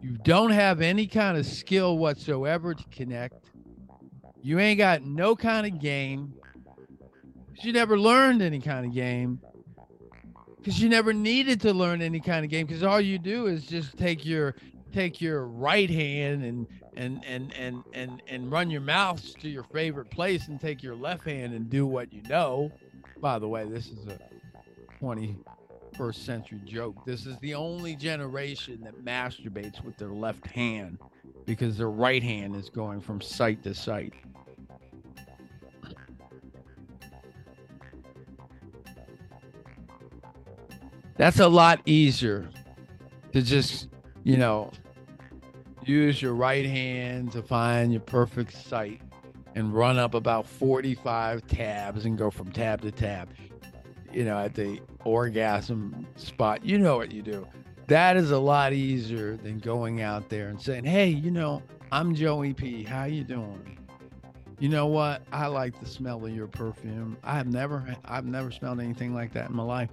you 0.00 0.16
don't 0.22 0.50
have 0.50 0.80
any 0.80 1.06
kind 1.06 1.36
of 1.36 1.46
skill 1.46 1.98
whatsoever 1.98 2.74
to 2.74 2.84
connect. 2.90 3.50
You 4.42 4.58
ain't 4.58 4.78
got 4.78 5.02
no 5.02 5.34
kind 5.34 5.66
of 5.66 5.80
game. 5.80 6.34
You 7.60 7.72
never 7.72 7.98
learned 7.98 8.40
any 8.40 8.60
kind 8.60 8.86
of 8.86 8.94
game. 8.94 9.40
Because 10.56 10.80
you 10.80 10.88
never 10.88 11.12
needed 11.12 11.60
to 11.62 11.72
learn 11.72 12.02
any 12.02 12.20
kind 12.20 12.44
of 12.44 12.50
game. 12.50 12.66
Because 12.66 12.82
all 12.82 13.00
you 13.00 13.18
do 13.18 13.46
is 13.46 13.64
just 13.64 13.96
take 13.96 14.24
your 14.24 14.54
take 14.92 15.20
your 15.20 15.46
right 15.46 15.90
hand 15.90 16.44
and 16.44 16.66
and 16.96 17.24
and 17.24 17.52
and 17.54 17.84
and 17.92 18.22
and 18.28 18.50
run 18.50 18.70
your 18.70 18.80
mouth 18.80 19.22
to 19.38 19.48
your 19.48 19.64
favorite 19.64 20.10
place 20.10 20.48
and 20.48 20.60
take 20.60 20.82
your 20.82 20.94
left 20.94 21.24
hand 21.24 21.54
and 21.54 21.68
do 21.68 21.86
what 21.86 22.12
you 22.12 22.22
know. 22.22 22.70
By 23.20 23.38
the 23.38 23.48
way, 23.48 23.68
this 23.68 23.88
is 23.88 24.06
a 24.06 24.18
20 24.98 25.36
21st 25.98 26.14
century 26.14 26.60
joke. 26.64 27.04
This 27.04 27.26
is 27.26 27.38
the 27.38 27.54
only 27.54 27.96
generation 27.96 28.80
that 28.82 29.04
masturbates 29.04 29.82
with 29.84 29.96
their 29.96 30.10
left 30.10 30.46
hand 30.46 30.98
because 31.44 31.76
their 31.76 31.90
right 31.90 32.22
hand 32.22 32.56
is 32.56 32.68
going 32.68 33.00
from 33.00 33.20
site 33.20 33.62
to 33.64 33.74
site. 33.74 34.14
That's 41.16 41.40
a 41.40 41.48
lot 41.48 41.80
easier 41.84 42.48
to 43.32 43.42
just, 43.42 43.88
you 44.22 44.36
know, 44.36 44.70
use 45.84 46.22
your 46.22 46.34
right 46.34 46.64
hand 46.64 47.32
to 47.32 47.42
find 47.42 47.90
your 47.92 48.02
perfect 48.02 48.52
site 48.52 49.00
and 49.56 49.74
run 49.74 49.98
up 49.98 50.14
about 50.14 50.46
45 50.46 51.44
tabs 51.48 52.04
and 52.04 52.16
go 52.16 52.30
from 52.30 52.52
tab 52.52 52.82
to 52.82 52.92
tab 52.92 53.28
you 54.12 54.24
know, 54.24 54.38
at 54.38 54.54
the 54.54 54.80
orgasm 55.04 56.06
spot, 56.16 56.64
you 56.64 56.78
know 56.78 56.96
what 56.96 57.12
you 57.12 57.22
do. 57.22 57.46
That 57.88 58.16
is 58.16 58.30
a 58.30 58.38
lot 58.38 58.72
easier 58.72 59.36
than 59.36 59.58
going 59.58 60.02
out 60.02 60.28
there 60.28 60.48
and 60.48 60.60
saying, 60.60 60.84
"Hey, 60.84 61.08
you 61.08 61.30
know, 61.30 61.62
I'm 61.90 62.14
Joey 62.14 62.52
P. 62.52 62.82
How 62.82 63.04
you 63.04 63.24
doing? 63.24 63.78
You 64.58 64.68
know 64.68 64.86
what? 64.86 65.22
I 65.32 65.46
like 65.46 65.78
the 65.78 65.86
smell 65.86 66.24
of 66.24 66.34
your 66.34 66.48
perfume. 66.48 67.16
I've 67.22 67.46
never 67.46 67.96
I've 68.04 68.26
never 68.26 68.50
smelled 68.50 68.80
anything 68.80 69.14
like 69.14 69.32
that 69.34 69.50
in 69.50 69.56
my 69.56 69.62
life. 69.62 69.90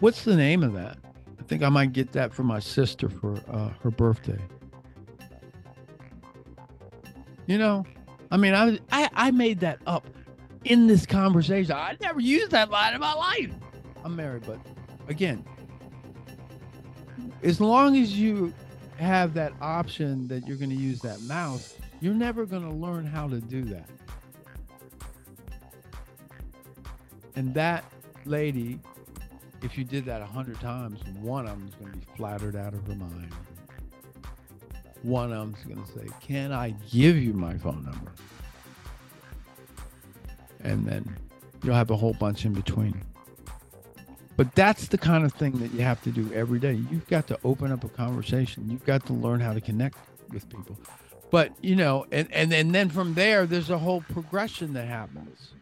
What's 0.00 0.24
the 0.24 0.34
name 0.34 0.62
of 0.62 0.72
that? 0.72 0.98
I 1.38 1.42
think 1.44 1.62
I 1.62 1.68
might 1.68 1.92
get 1.92 2.12
that 2.12 2.32
for 2.32 2.42
my 2.42 2.58
sister 2.58 3.08
for 3.08 3.36
uh, 3.50 3.70
her 3.82 3.90
birthday. 3.90 4.38
You 7.46 7.58
know, 7.58 7.84
I 8.30 8.36
mean, 8.36 8.54
I, 8.54 8.78
I 8.90 9.08
I 9.12 9.30
made 9.30 9.60
that 9.60 9.80
up 9.86 10.06
in 10.64 10.86
this 10.86 11.06
conversation. 11.06 11.72
I 11.72 11.96
never 12.00 12.20
used 12.20 12.50
that 12.52 12.70
line 12.70 12.94
in 12.94 13.00
my 13.00 13.14
life. 13.14 13.50
I'm 14.04 14.16
married, 14.16 14.44
but 14.46 14.58
again, 15.08 15.44
as 17.42 17.60
long 17.60 17.96
as 17.96 18.18
you 18.18 18.52
have 18.98 19.34
that 19.34 19.52
option 19.60 20.28
that 20.28 20.46
you're 20.46 20.56
going 20.56 20.70
to 20.70 20.76
use 20.76 21.00
that 21.00 21.20
mouse, 21.22 21.76
you're 22.00 22.14
never 22.14 22.44
going 22.46 22.62
to 22.62 22.74
learn 22.74 23.06
how 23.06 23.28
to 23.28 23.40
do 23.40 23.62
that. 23.64 23.88
And 27.36 27.54
that 27.54 27.84
lady, 28.26 28.78
if 29.62 29.78
you 29.78 29.84
did 29.84 30.04
that 30.06 30.20
a 30.20 30.26
hundred 30.26 30.60
times, 30.60 31.00
one 31.20 31.46
of 31.46 31.58
them's 31.58 31.74
going 31.74 31.92
to 31.92 31.98
be 31.98 32.06
flattered 32.16 32.56
out 32.56 32.74
of 32.74 32.86
her 32.86 32.94
mind. 32.94 33.32
One 35.02 35.32
of 35.32 35.38
them's 35.38 35.64
going 35.64 35.82
to 35.82 35.92
say, 35.92 36.06
Can 36.20 36.52
I 36.52 36.70
give 36.90 37.16
you 37.16 37.32
my 37.32 37.56
phone 37.56 37.84
number? 37.84 38.12
And 40.64 40.86
then 40.86 41.16
you'll 41.62 41.74
have 41.74 41.90
a 41.90 41.96
whole 41.96 42.14
bunch 42.14 42.44
in 42.44 42.52
between. 42.52 43.02
But 44.36 44.54
that's 44.54 44.88
the 44.88 44.98
kind 44.98 45.24
of 45.24 45.34
thing 45.34 45.58
that 45.58 45.72
you 45.72 45.82
have 45.82 46.02
to 46.02 46.10
do 46.10 46.32
every 46.32 46.58
day. 46.58 46.72
You've 46.90 47.06
got 47.08 47.26
to 47.26 47.38
open 47.44 47.70
up 47.72 47.84
a 47.84 47.88
conversation. 47.88 48.70
You've 48.70 48.86
got 48.86 49.04
to 49.06 49.12
learn 49.12 49.40
how 49.40 49.52
to 49.52 49.60
connect 49.60 49.98
with 50.30 50.48
people. 50.48 50.78
But 51.30 51.52
you 51.60 51.76
know, 51.76 52.06
and 52.10 52.26
and, 52.32 52.52
and 52.52 52.74
then 52.74 52.88
from 52.88 53.14
there, 53.14 53.46
there's 53.46 53.70
a 53.70 53.78
whole 53.78 54.02
progression 54.12 54.72
that 54.74 54.86
happens. 54.86 55.52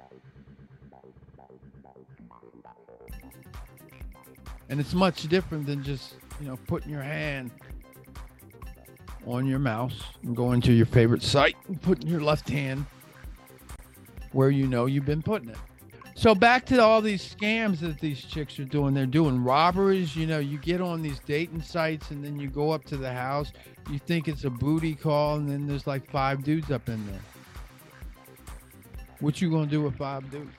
And 4.71 4.81
it's 4.81 4.95
much 4.95 5.23
different 5.29 5.67
than 5.67 5.83
just, 5.83 6.15
you 6.41 6.47
know, 6.47 6.59
putting 6.67 6.93
your 6.93 7.03
hand 7.03 7.51
on 9.27 9.47
your 9.47 9.59
mouse 9.59 10.01
and 10.23 10.37
going 10.37 10.61
to 10.61 10.73
your 10.73 10.87
favorite 10.87 11.23
site 11.23 11.57
and 11.69 11.81
putting 11.81 12.09
your 12.09 12.21
left 12.21 12.49
hand 12.49 12.85
where 14.33 14.51
you 14.51 14.67
know 14.67 14.87
you've 14.87 15.07
been 15.07 15.23
putting 15.23 15.49
it. 15.49 15.57
So 16.15 16.35
back 16.35 16.67
to 16.67 16.83
all 16.83 17.01
these 17.01 17.23
scams 17.23 17.79
that 17.79 18.01
these 18.01 18.21
chicks 18.21 18.59
are 18.59 18.65
doing. 18.65 18.93
They're 18.93 19.07
doing 19.07 19.45
robberies. 19.45 20.17
You 20.17 20.27
know, 20.27 20.41
you 20.41 20.59
get 20.59 20.81
on 20.81 21.01
these 21.01 21.21
dating 21.21 21.63
sites 21.63 22.11
and 22.11 22.25
then 22.25 22.41
you 22.41 22.49
go 22.49 22.73
up 22.73 22.85
to 22.87 22.97
the 22.97 23.13
house. 23.13 23.53
You 23.89 24.01
think 24.01 24.27
it's 24.27 24.45
a 24.45 24.51
booty 24.51 24.97
call, 24.97 25.37
and 25.37 25.49
then 25.49 25.69
there's 25.69 25.87
like 25.87 26.11
five 26.11 26.43
dudes 26.43 26.73
up 26.73 26.89
in 26.89 27.07
there. 27.07 27.21
What 29.21 29.41
you 29.41 29.49
gonna 29.49 29.67
do 29.67 29.83
with 29.83 29.97
five 29.97 30.29
dudes? 30.31 30.51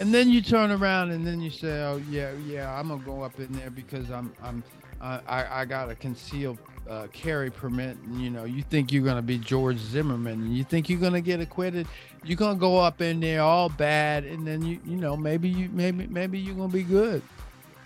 And 0.00 0.12
then 0.12 0.30
you 0.30 0.42
turn 0.42 0.70
around 0.72 1.12
and 1.12 1.26
then 1.26 1.40
you 1.40 1.50
say, 1.50 1.82
"Oh 1.82 2.02
yeah, 2.10 2.32
yeah, 2.46 2.78
I'm 2.78 2.88
gonna 2.88 3.02
go 3.02 3.22
up 3.22 3.38
in 3.38 3.50
there 3.52 3.70
because 3.70 4.10
I'm 4.10 4.32
I'm 4.42 4.62
I 5.00 5.60
I 5.60 5.64
got 5.64 5.90
a 5.90 5.94
concealed 5.94 6.58
uh, 6.88 7.06
carry 7.12 7.50
permit, 7.50 7.96
and 8.04 8.20
you 8.20 8.30
know, 8.30 8.44
you 8.44 8.62
think 8.62 8.92
you're 8.92 9.04
gonna 9.04 9.22
be 9.22 9.38
George 9.38 9.78
Zimmerman, 9.78 10.42
and 10.42 10.56
you 10.56 10.64
think 10.64 10.88
you're 10.88 11.00
gonna 11.00 11.20
get 11.20 11.40
acquitted, 11.40 11.86
you're 12.24 12.36
gonna 12.36 12.58
go 12.58 12.78
up 12.78 13.00
in 13.00 13.20
there 13.20 13.42
all 13.42 13.68
bad, 13.68 14.24
and 14.24 14.46
then 14.46 14.62
you, 14.62 14.80
you 14.84 14.96
know, 14.96 15.16
maybe 15.16 15.48
you, 15.48 15.68
maybe, 15.72 16.06
maybe 16.06 16.38
you're 16.38 16.54
gonna 16.54 16.68
be 16.68 16.82
good. 16.82 17.22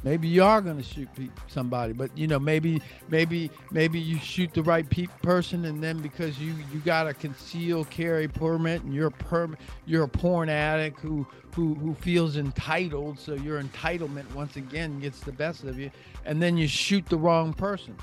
Maybe 0.03 0.29
you 0.29 0.43
are 0.43 0.63
going 0.63 0.79
to 0.79 0.83
shoot 0.83 1.09
somebody, 1.47 1.93
but 1.93 2.17
you 2.17 2.27
know, 2.27 2.39
maybe, 2.39 2.81
maybe, 3.09 3.51
maybe 3.71 4.01
you 4.01 4.19
shoot 4.19 4.53
the 4.55 4.63
right 4.63 4.89
pe- 4.89 5.09
person, 5.23 5.67
and 5.67 5.83
then 5.83 5.99
because 5.99 6.39
you 6.39 6.55
you 6.73 6.81
got 6.81 7.07
a 7.07 7.13
concealed 7.13 7.91
carry 7.91 8.27
permit, 8.27 8.83
and 8.83 8.95
you're 8.95 9.09
a 9.09 9.13
perm, 9.13 9.59
you're 9.85 10.05
a 10.05 10.09
porn 10.09 10.49
addict 10.49 11.01
who 11.01 11.27
who 11.55 11.75
who 11.75 11.95
feels 11.95 12.37
entitled, 12.37 13.19
so 13.19 13.35
your 13.35 13.63
entitlement 13.63 14.33
once 14.35 14.57
again 14.57 15.01
gets 15.01 15.21
the 15.21 15.33
best 15.33 15.65
of 15.65 15.79
you, 15.79 15.91
and 16.25 16.41
then 16.41 16.57
you 16.57 16.67
shoot 16.67 17.05
the 17.07 17.19
wrong 17.19 17.53
person. 17.53 17.95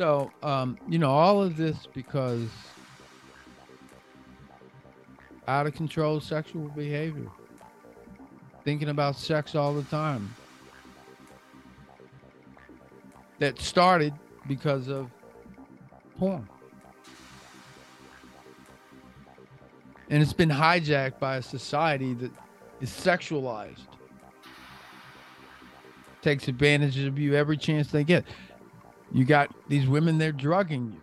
So, 0.00 0.32
um, 0.42 0.78
you 0.88 0.98
know, 0.98 1.10
all 1.10 1.42
of 1.42 1.58
this 1.58 1.86
because 1.92 2.48
out 5.46 5.66
of 5.66 5.74
control 5.74 6.20
sexual 6.20 6.68
behavior, 6.68 7.26
thinking 8.64 8.88
about 8.88 9.14
sex 9.14 9.54
all 9.54 9.74
the 9.74 9.82
time. 9.82 10.34
That 13.40 13.60
started 13.60 14.14
because 14.48 14.88
of 14.88 15.10
porn. 16.18 16.48
And 20.08 20.22
it's 20.22 20.32
been 20.32 20.48
hijacked 20.48 21.18
by 21.18 21.36
a 21.36 21.42
society 21.42 22.14
that 22.14 22.30
is 22.80 22.88
sexualized, 22.88 23.84
takes 26.22 26.48
advantage 26.48 26.96
of 27.00 27.18
you 27.18 27.34
every 27.34 27.58
chance 27.58 27.90
they 27.90 28.02
get. 28.02 28.24
You 29.12 29.24
got 29.24 29.50
these 29.68 29.86
women, 29.86 30.18
they're 30.18 30.32
drugging 30.32 30.92
you. 30.92 31.00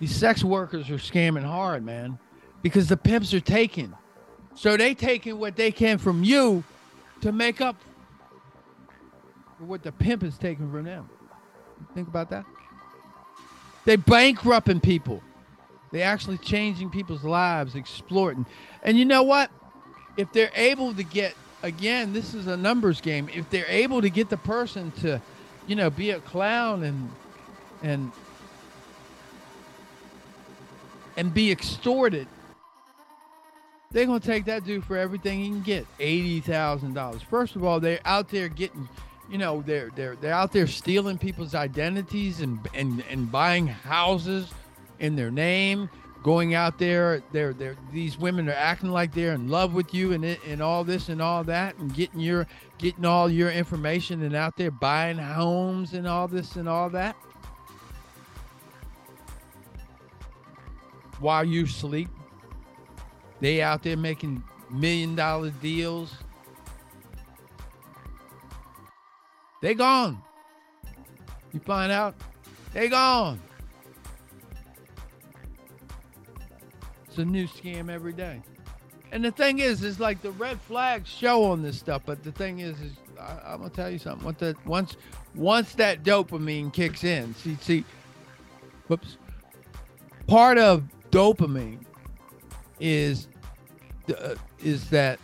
These 0.00 0.14
sex 0.14 0.44
workers 0.44 0.90
are 0.90 0.98
scamming 0.98 1.44
hard, 1.44 1.84
man, 1.84 2.18
because 2.62 2.88
the 2.88 2.96
pimps 2.96 3.34
are 3.34 3.40
taking. 3.40 3.94
So 4.54 4.76
they 4.76 4.94
taking 4.94 5.38
what 5.38 5.56
they 5.56 5.72
can 5.72 5.98
from 5.98 6.22
you 6.22 6.62
to 7.20 7.32
make 7.32 7.60
up 7.60 7.76
for 9.58 9.64
what 9.64 9.82
the 9.82 9.92
pimp 9.92 10.22
is 10.22 10.38
taking 10.38 10.70
from 10.70 10.84
them. 10.84 11.08
Think 11.94 12.08
about 12.08 12.30
that. 12.30 12.44
They 13.84 13.96
bankrupting 13.96 14.80
people. 14.80 15.22
They 15.90 16.02
actually 16.02 16.38
changing 16.38 16.90
people's 16.90 17.24
lives, 17.24 17.74
exploiting. 17.74 18.46
And 18.82 18.98
you 18.98 19.04
know 19.04 19.22
what? 19.22 19.50
If 20.16 20.32
they're 20.32 20.52
able 20.54 20.94
to 20.94 21.02
get 21.02 21.34
again, 21.62 22.12
this 22.12 22.34
is 22.34 22.46
a 22.46 22.56
numbers 22.56 23.00
game. 23.00 23.28
If 23.32 23.48
they're 23.50 23.66
able 23.68 24.02
to 24.02 24.10
get 24.10 24.28
the 24.28 24.36
person 24.36 24.90
to, 25.00 25.20
you 25.68 25.76
know, 25.76 25.90
be 25.90 26.10
a 26.10 26.20
clown 26.20 26.82
and 26.82 27.10
and 27.82 28.10
and 31.16 31.32
be 31.32 31.52
extorted, 31.52 32.26
they're 33.92 34.06
gonna 34.06 34.18
take 34.18 34.46
that 34.46 34.64
dude 34.64 34.84
for 34.84 34.96
everything 34.96 35.40
he 35.40 35.48
can 35.48 35.62
get. 35.62 35.86
Eighty 36.00 36.40
thousand 36.40 36.94
dollars. 36.94 37.22
First 37.22 37.54
of 37.54 37.64
all, 37.64 37.78
they're 37.80 38.00
out 38.04 38.28
there 38.30 38.48
getting, 38.48 38.88
you 39.30 39.38
know, 39.38 39.62
they're 39.62 39.90
they're 39.94 40.16
they're 40.16 40.32
out 40.32 40.52
there 40.52 40.66
stealing 40.66 41.18
people's 41.18 41.54
identities 41.54 42.40
and 42.40 42.58
and 42.74 43.04
and 43.10 43.30
buying 43.30 43.66
houses 43.66 44.50
in 44.98 45.16
their 45.16 45.30
name. 45.30 45.90
Going 46.22 46.54
out 46.54 46.78
there, 46.78 47.22
they're 47.32 47.52
they're 47.52 47.76
these 47.92 48.18
women 48.18 48.48
are 48.48 48.52
acting 48.52 48.90
like 48.90 49.14
they're 49.14 49.34
in 49.34 49.48
love 49.48 49.72
with 49.72 49.94
you 49.94 50.12
and 50.12 50.24
and 50.24 50.60
all 50.60 50.84
this 50.84 51.08
and 51.08 51.22
all 51.22 51.44
that 51.44 51.76
and 51.78 51.94
getting 51.94 52.20
your 52.20 52.46
getting 52.78 53.04
all 53.04 53.30
your 53.30 53.50
information 53.50 54.22
and 54.22 54.34
out 54.34 54.56
there 54.56 54.70
buying 54.70 55.16
homes 55.16 55.94
and 55.94 56.06
all 56.06 56.28
this 56.28 56.56
and 56.56 56.68
all 56.68 56.90
that. 56.90 57.16
while 61.20 61.44
you 61.44 61.66
sleep. 61.66 62.08
They 63.40 63.62
out 63.62 63.82
there 63.82 63.96
making 63.96 64.42
million 64.70 65.14
dollar 65.14 65.50
deals. 65.50 66.14
They 69.62 69.74
gone. 69.74 70.22
You 71.52 71.60
find 71.60 71.90
out 71.90 72.14
they 72.72 72.88
gone. 72.88 73.40
A 77.18 77.24
new 77.24 77.46
scam 77.46 77.90
every 77.90 78.12
day. 78.12 78.42
And 79.10 79.24
the 79.24 79.30
thing 79.30 79.58
is, 79.58 79.82
is 79.82 79.98
like 79.98 80.20
the 80.22 80.32
red 80.32 80.60
flags 80.60 81.08
show 81.08 81.44
on 81.44 81.62
this 81.62 81.78
stuff. 81.78 82.02
But 82.04 82.22
the 82.22 82.32
thing 82.32 82.58
is, 82.60 82.78
is 82.80 82.92
I, 83.18 83.54
am 83.54 83.58
gonna 83.58 83.70
tell 83.70 83.90
you 83.90 83.98
something. 83.98 84.24
Once 84.24 84.38
that 84.40 84.66
once 84.66 84.96
once 85.34 85.74
that 85.74 86.02
dopamine 86.02 86.72
kicks 86.72 87.04
in, 87.04 87.34
see, 87.34 87.56
see, 87.60 87.84
whoops. 88.86 89.16
Part 90.26 90.58
of 90.58 90.84
dopamine 91.10 91.80
is 92.80 93.28
uh, 94.10 94.34
is 94.62 94.90
that 94.90 95.18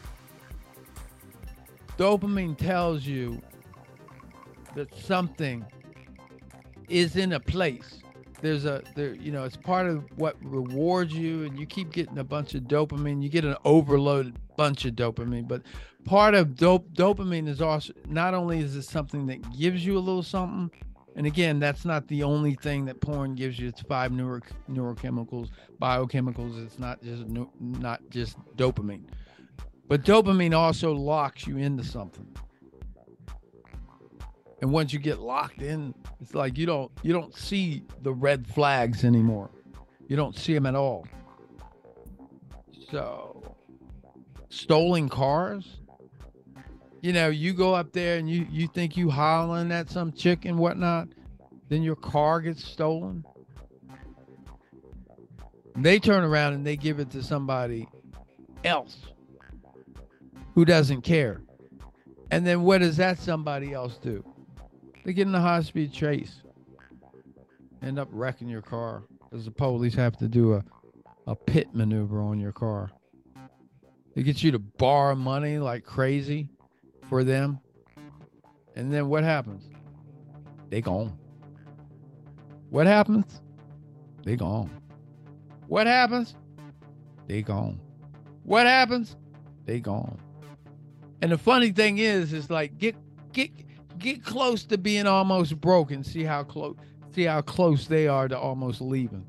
dopamine 1.99 2.57
tells 2.57 3.05
you 3.05 3.41
that 4.75 4.95
something 4.97 5.65
is 6.89 7.17
in 7.17 7.33
a 7.33 7.41
place 7.41 8.03
there's 8.45 8.67
a 8.67 8.83
there 8.95 9.15
you 9.15 9.33
know 9.33 9.45
it's 9.45 9.57
part 9.57 9.87
of 9.87 10.05
what 10.17 10.37
rewards 10.43 11.15
you 11.15 11.45
and 11.45 11.59
you 11.59 11.65
keep 11.65 11.91
getting 11.91 12.19
a 12.19 12.25
bunch 12.25 12.55
of 12.55 12.63
dopamine 12.65 13.23
you 13.23 13.29
get 13.31 13.45
an 13.45 13.57
overloaded 13.65 14.37
bunch 14.57 14.85
of 14.85 14.93
dopamine 14.95 15.49
but 15.49 15.63
part 16.05 16.35
of 16.35 16.55
dope 16.55 16.87
dopamine 16.93 17.49
is 17.49 17.63
also 17.63 17.93
not 18.07 18.35
only 18.35 18.59
is 18.59 18.77
it 18.77 18.83
something 18.83 19.27
that 19.27 19.41
gives 19.59 19.85
you 19.85 19.97
a 19.97 20.01
little 20.01 20.23
something 20.23 20.71
and 21.17 21.27
again, 21.27 21.61
that's 21.61 21.85
not 21.85 22.09
the 22.09 22.25
only 22.25 22.55
thing 22.57 22.87
that 22.87 23.01
porn 23.01 23.37
gives 23.37 23.57
you. 23.57 23.69
It's 23.69 23.81
five 23.83 24.11
neuro, 24.11 24.41
neurochemicals, 24.69 25.51
biochemicals. 25.81 26.65
It's 26.65 26.81
not 26.81 27.01
just 27.05 27.25
not 27.61 28.01
just 28.11 28.37
dopamine, 28.57 29.05
but 29.87 30.03
dopamine 30.03 30.55
also 30.55 30.93
locks 30.93 31.47
you 31.47 31.57
into 31.59 31.85
something. 31.85 32.27
And 34.65 34.73
once 34.73 34.95
you 34.95 34.99
get 34.99 35.19
locked 35.19 35.61
in, 35.61 35.95
it's 36.23 36.35
like 36.35 36.57
you 36.57 36.65
don't 36.65 36.91
you 37.03 37.13
don't 37.13 37.37
see 37.37 37.83
the 38.01 38.15
red 38.15 38.47
flags 38.47 39.05
anymore. 39.05 39.51
You 40.09 40.17
don't 40.17 40.35
see 40.35 40.55
them 40.55 40.65
at 40.65 40.75
all. 40.75 41.07
So, 42.91 43.57
stolen 44.49 45.11
cars 45.11 45.83
you 47.03 47.13
know, 47.13 47.29
you 47.29 47.53
go 47.53 47.75
up 47.75 47.93
there 47.93 48.17
and 48.17 48.31
you 48.31 48.47
you 48.51 48.67
think 48.67 48.97
you 48.97 49.11
hollering 49.11 49.71
at 49.71 49.91
some 49.91 50.13
chick 50.13 50.47
and 50.47 50.59
whatnot, 50.59 51.09
then 51.69 51.83
your 51.83 51.97
car 51.97 52.41
gets 52.41 52.65
stolen. 52.65 53.23
They 55.77 55.99
turn 55.99 56.25
around 56.25 56.55
and 56.55 56.67
they 56.67 56.79
give 56.79 57.01
it 57.01 57.11
to 57.11 57.23
somebody 57.23 57.87
else 58.65 58.97
who 60.55 60.65
doesn't 60.65 61.03
care. 61.03 61.43
And 62.31 62.47
then 62.47 62.63
what 62.63 62.79
does 62.79 62.97
that 62.97 63.19
somebody 63.19 63.75
else 63.75 63.99
do? 63.99 64.25
They 65.05 65.13
get 65.13 65.29
in 65.29 65.35
a 65.35 65.41
high 65.41 65.63
speed 65.63 65.93
chase, 65.93 66.43
end 67.83 67.99
up 67.99 68.09
wrecking 68.11 68.49
your 68.49 68.63
car 68.63 69.05
because 69.23 69.45
the 69.45 69.51
police 69.51 69.95
have 69.95 70.17
to 70.19 70.29
do 70.29 70.55
a, 70.55 70.65
a 71.27 71.37
pit 71.37 71.69
maneuver 71.75 72.21
on 72.23 72.41
your 72.41 72.53
car. 72.53 72.91
They 74.15 74.23
get 74.23 74.43
you 74.43 74.51
to 74.53 74.59
borrow 74.59 75.15
money 75.15 75.59
like 75.59 75.85
crazy 75.85 76.49
for 77.09 77.23
them. 77.23 77.61
And 78.77 78.93
then 78.93 79.09
what 79.09 79.25
happens? 79.25 79.69
They 80.71 80.81
gone. 80.81 81.17
What 82.71 82.87
happens? 82.87 83.43
They 84.25 84.37
gone. 84.37 84.71
What 85.67 85.87
happens? 85.87 86.35
They 87.27 87.43
gone. 87.43 87.81
What 88.43 88.67
happens? 88.67 89.17
They 89.67 89.81
gone. 89.81 90.19
And 91.21 91.31
the 91.33 91.39
funny 91.39 91.73
thing 91.73 91.99
is, 91.99 92.33
is 92.33 92.51
like 92.51 92.79
get 92.79 92.97
get 93.33 93.51
get 93.99 94.25
close 94.25 94.65
to 94.65 94.79
being 94.79 95.07
almost 95.07 95.61
broken. 95.61 96.05
See 96.05 96.25
how 96.25 96.45
close 96.45 96.77
see 97.15 97.25
how 97.25 97.41
close 97.43 97.87
they 97.87 98.09
are 98.09 98.27
to 98.27 98.39
almost 98.39 98.81
leaving. 98.81 99.25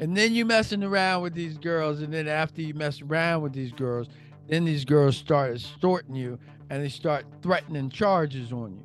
And 0.00 0.14
then 0.16 0.34
you 0.34 0.44
messing 0.44 0.82
around 0.82 1.22
with 1.22 1.34
these 1.34 1.56
girls, 1.56 2.02
and 2.02 2.12
then 2.12 2.28
after 2.28 2.60
you 2.60 2.74
mess 2.74 3.00
around 3.00 3.42
with 3.42 3.54
these 3.54 3.72
girls, 3.72 4.08
then 4.48 4.64
these 4.64 4.84
girls 4.84 5.16
start 5.16 5.54
extorting 5.54 6.14
you 6.14 6.38
and 6.68 6.82
they 6.82 6.88
start 6.88 7.24
threatening 7.42 7.88
charges 7.88 8.52
on 8.52 8.76
you. 8.76 8.84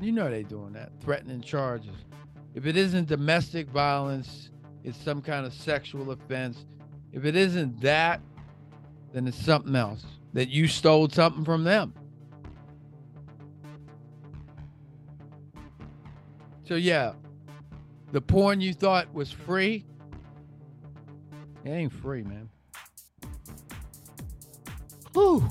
You 0.00 0.12
know 0.12 0.28
they 0.28 0.42
doing 0.42 0.72
that, 0.72 0.92
threatening 1.00 1.40
charges. 1.40 1.94
If 2.54 2.66
it 2.66 2.76
isn't 2.76 3.08
domestic 3.08 3.68
violence, 3.68 4.50
it's 4.82 4.98
some 4.98 5.22
kind 5.22 5.46
of 5.46 5.54
sexual 5.54 6.10
offense. 6.10 6.66
If 7.14 7.24
it 7.24 7.36
isn't 7.36 7.80
that, 7.80 8.20
then 9.12 9.28
it's 9.28 9.42
something 9.42 9.76
else 9.76 10.04
that 10.32 10.48
you 10.48 10.66
stole 10.66 11.08
something 11.08 11.44
from 11.44 11.62
them. 11.62 11.94
So 16.64 16.74
yeah, 16.74 17.12
the 18.10 18.20
porn 18.20 18.60
you 18.60 18.74
thought 18.74 19.14
was 19.14 19.30
free, 19.30 19.84
it 21.64 21.70
ain't 21.70 21.92
free, 21.92 22.24
man. 22.24 22.48
Whew. 25.12 25.48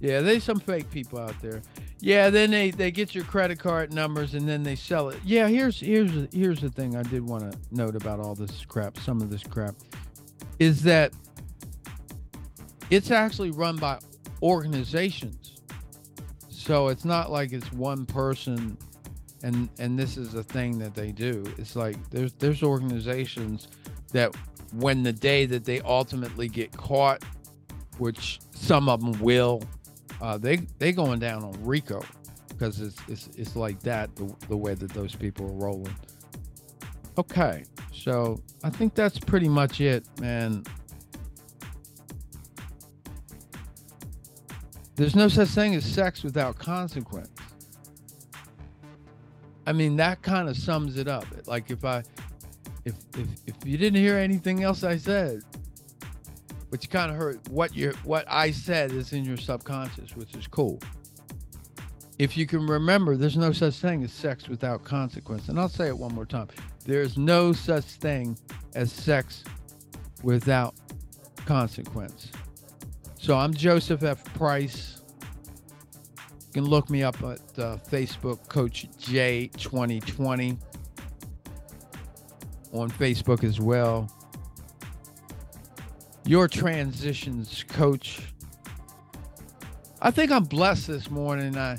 Yeah, 0.00 0.22
there's 0.22 0.44
some 0.44 0.58
fake 0.58 0.90
people 0.90 1.18
out 1.18 1.38
there. 1.42 1.60
Yeah, 2.00 2.30
then 2.30 2.50
they 2.50 2.70
they 2.70 2.90
get 2.90 3.14
your 3.14 3.24
credit 3.24 3.58
card 3.58 3.92
numbers 3.92 4.32
and 4.32 4.48
then 4.48 4.62
they 4.62 4.76
sell 4.76 5.10
it. 5.10 5.18
Yeah, 5.22 5.48
here's 5.48 5.78
here's 5.78 6.32
here's 6.32 6.60
the 6.62 6.70
thing 6.70 6.96
I 6.96 7.02
did 7.02 7.28
want 7.28 7.52
to 7.52 7.58
note 7.72 7.94
about 7.96 8.20
all 8.20 8.34
this 8.34 8.64
crap, 8.64 8.96
some 8.98 9.20
of 9.20 9.28
this 9.28 9.42
crap 9.42 9.74
is 10.58 10.82
that 10.82 11.12
it's 12.90 13.10
actually 13.10 13.50
run 13.50 13.76
by 13.76 13.98
organizations. 14.42 15.60
So 16.48 16.88
it's 16.88 17.04
not 17.04 17.30
like 17.30 17.52
it's 17.52 17.72
one 17.72 18.04
person 18.06 18.76
and 19.42 19.68
and 19.78 19.98
this 19.98 20.16
is 20.16 20.34
a 20.34 20.42
thing 20.42 20.78
that 20.78 20.94
they 20.94 21.12
do. 21.12 21.44
It's 21.58 21.76
like 21.76 21.96
there's 22.10 22.32
there's 22.34 22.62
organizations 22.62 23.68
that 24.12 24.34
when 24.72 25.02
the 25.02 25.12
day 25.12 25.46
that 25.46 25.64
they 25.64 25.80
ultimately 25.80 26.48
get 26.48 26.72
caught, 26.76 27.22
which 27.98 28.40
some 28.50 28.88
of 28.88 29.00
them 29.00 29.18
will, 29.20 29.62
uh, 30.20 30.38
they 30.38 30.56
they 30.78 30.92
going 30.92 31.20
down 31.20 31.44
on 31.44 31.52
RICO 31.64 32.02
because 32.48 32.80
it's 32.80 32.98
it's 33.08 33.28
it's 33.36 33.56
like 33.56 33.80
that 33.80 34.14
the, 34.16 34.34
the 34.48 34.56
way 34.56 34.74
that 34.74 34.92
those 34.92 35.14
people 35.14 35.46
are 35.46 35.64
rolling. 35.64 35.94
Okay, 37.18 37.64
so 37.92 38.40
I 38.62 38.70
think 38.70 38.94
that's 38.94 39.18
pretty 39.18 39.48
much 39.48 39.80
it, 39.80 40.06
man. 40.20 40.62
There's 44.94 45.16
no 45.16 45.26
such 45.26 45.48
thing 45.48 45.74
as 45.74 45.84
sex 45.84 46.22
without 46.22 46.56
consequence. 46.58 47.28
I 49.66 49.72
mean, 49.72 49.96
that 49.96 50.22
kind 50.22 50.48
of 50.48 50.56
sums 50.56 50.96
it 50.96 51.08
up. 51.08 51.26
Like 51.46 51.72
if 51.72 51.84
I, 51.84 52.04
if 52.84 52.94
if 53.16 53.26
if 53.46 53.54
you 53.64 53.76
didn't 53.76 54.00
hear 54.00 54.16
anything 54.16 54.62
else 54.62 54.84
I 54.84 54.96
said, 54.96 55.42
but 56.70 56.84
you 56.84 56.88
kind 56.88 57.10
of 57.10 57.16
heard 57.16 57.40
what 57.48 57.74
you 57.74 57.94
what 58.04 58.26
I 58.28 58.52
said 58.52 58.92
is 58.92 59.12
in 59.12 59.24
your 59.24 59.36
subconscious, 59.36 60.14
which 60.14 60.36
is 60.36 60.46
cool. 60.46 60.78
If 62.20 62.36
you 62.36 62.46
can 62.46 62.64
remember, 62.64 63.16
there's 63.16 63.36
no 63.36 63.50
such 63.50 63.74
thing 63.74 64.04
as 64.04 64.12
sex 64.12 64.48
without 64.48 64.84
consequence. 64.84 65.48
And 65.48 65.58
I'll 65.58 65.68
say 65.68 65.88
it 65.88 65.98
one 65.98 66.14
more 66.14 66.26
time. 66.26 66.48
There's 66.88 67.18
no 67.18 67.52
such 67.52 67.84
thing 67.84 68.38
as 68.74 68.90
sex 68.90 69.44
without 70.22 70.74
consequence. 71.44 72.32
So 73.18 73.36
I'm 73.36 73.52
Joseph 73.52 74.02
F. 74.02 74.24
Price. 74.32 75.02
You 76.16 76.52
can 76.54 76.64
look 76.64 76.88
me 76.88 77.02
up 77.02 77.16
at 77.16 77.40
uh, 77.58 77.76
Facebook, 77.90 78.48
Coach 78.48 78.86
J 78.98 79.48
2020, 79.58 80.56
on 82.72 82.90
Facebook 82.90 83.44
as 83.44 83.60
well. 83.60 84.10
Your 86.24 86.48
transitions 86.48 87.66
coach. 87.68 88.32
I 90.00 90.10
think 90.10 90.32
I'm 90.32 90.44
blessed 90.44 90.86
this 90.86 91.10
morning. 91.10 91.58
I, 91.58 91.78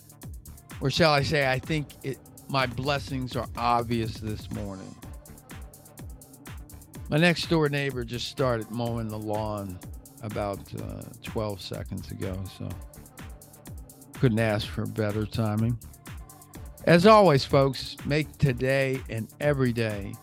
or 0.82 0.92
shall 0.92 1.14
I 1.14 1.24
say, 1.24 1.50
I 1.50 1.58
think 1.58 1.88
it, 2.04 2.20
my 2.50 2.66
blessings 2.66 3.36
are 3.36 3.48
obvious 3.56 4.16
this 4.16 4.52
morning. 4.52 4.96
My 7.10 7.18
next 7.18 7.50
door 7.50 7.70
neighbor 7.70 8.04
just 8.04 8.28
started 8.28 8.70
mowing 8.72 9.08
the 9.08 9.18
lawn 9.20 9.80
about 10.24 10.60
uh, 10.82 11.04
12 11.24 11.62
seconds 11.62 12.12
ago, 12.12 12.42
so 12.58 12.68
couldn't 14.20 14.40
ask 14.40 14.68
for 14.68 14.86
better 14.86 15.26
timing. 15.26 15.78
As 16.86 17.06
always, 17.06 17.46
folks, 17.46 17.96
make 18.06 18.38
today 18.38 19.00
and 19.10 19.32
every 19.40 19.72
day 19.72 20.14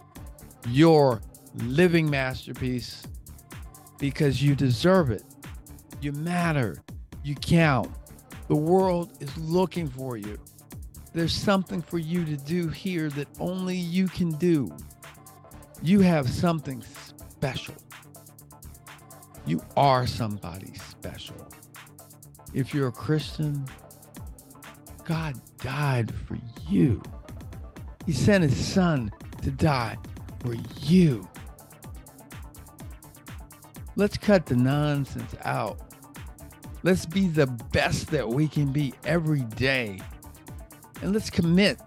your 0.68 1.22
living 1.54 2.10
masterpiece 2.10 3.04
because 3.98 4.42
you 4.42 4.54
deserve 4.54 5.10
it. 5.10 5.22
You 6.00 6.12
matter. 6.12 6.82
You 7.22 7.34
count. 7.36 7.90
The 8.48 8.56
world 8.56 9.12
is 9.20 9.36
looking 9.38 9.88
for 9.88 10.16
you. 10.16 10.38
There's 11.16 11.32
something 11.32 11.80
for 11.80 11.96
you 11.96 12.26
to 12.26 12.36
do 12.36 12.68
here 12.68 13.08
that 13.08 13.26
only 13.40 13.74
you 13.74 14.06
can 14.06 14.32
do. 14.32 14.70
You 15.80 16.00
have 16.00 16.28
something 16.28 16.84
special. 17.30 17.74
You 19.46 19.62
are 19.78 20.06
somebody 20.06 20.74
special. 20.74 21.48
If 22.52 22.74
you're 22.74 22.88
a 22.88 22.92
Christian, 22.92 23.64
God 25.04 25.40
died 25.56 26.12
for 26.26 26.36
you. 26.68 27.02
He 28.04 28.12
sent 28.12 28.44
his 28.44 28.54
son 28.54 29.10
to 29.40 29.50
die 29.50 29.96
for 30.40 30.54
you. 30.82 31.26
Let's 33.96 34.18
cut 34.18 34.44
the 34.44 34.56
nonsense 34.56 35.34
out. 35.46 35.80
Let's 36.82 37.06
be 37.06 37.26
the 37.28 37.46
best 37.46 38.10
that 38.10 38.28
we 38.28 38.48
can 38.48 38.70
be 38.70 38.92
every 39.06 39.40
day. 39.40 39.98
And 41.02 41.12
let's 41.12 41.30
commit 41.30 41.80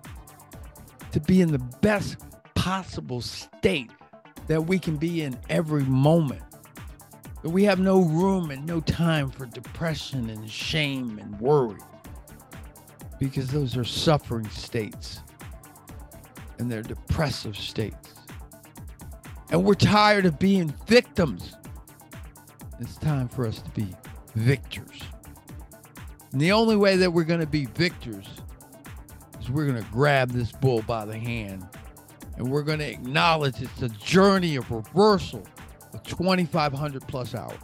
to 1.12 1.20
be 1.20 1.42
in 1.42 1.52
the 1.52 1.60
best 1.60 2.18
possible 2.56 3.22
state 3.22 3.92
that 4.48 4.66
we 4.66 4.80
can 4.80 4.98
be 4.98 5.22
in 5.22 5.38
every 5.50 5.84
moment. 5.84 6.42
That 7.42 7.50
we 7.50 7.64
have 7.64 7.80
no 7.80 8.02
room 8.02 8.52
and 8.52 8.66
no 8.66 8.82
time 8.82 9.30
for 9.30 9.46
depression 9.46 10.30
and 10.30 10.50
shame 10.50 11.20
and 11.20 11.40
worry. 11.40 11.80
Because 13.20 13.48
those 13.50 13.78
are 13.78 13.84
suffering 13.84 14.50
states 14.50 15.22
and 16.58 16.70
they're 16.70 16.82
depressive 16.82 17.58
states. 17.58 18.14
And 19.52 19.64
we're 19.64 19.74
tired 19.74 20.26
of 20.26 20.38
being 20.38 20.74
victims. 20.86 21.56
It's 22.80 22.98
time 22.98 23.28
for 23.28 23.48
us 23.48 23.62
to 23.62 23.70
be 23.72 23.88
victors. 24.36 25.02
And 26.32 26.40
the 26.40 26.52
only 26.52 26.76
way 26.76 26.98
that 26.98 27.12
we're 27.12 27.24
going 27.24 27.40
to 27.40 27.48
be 27.48 27.66
victors 27.66 28.28
we're 29.50 29.66
going 29.66 29.84
to 29.84 29.92
grab 29.92 30.32
this 30.32 30.52
bull 30.52 30.82
by 30.84 31.06
the 31.06 31.18
hand 31.18 31.68
and 32.38 32.50
we're 32.50 32.64
going 32.64 32.80
to 32.80 32.90
acknowledge 32.90 33.62
it's 33.62 33.82
a 33.82 33.90
journey 33.90 34.56
of 34.56 34.70
reversal 34.72 35.46
of 35.94 36.04
2,500 36.04 37.08
plus 37.08 37.36
hours. 37.36 37.58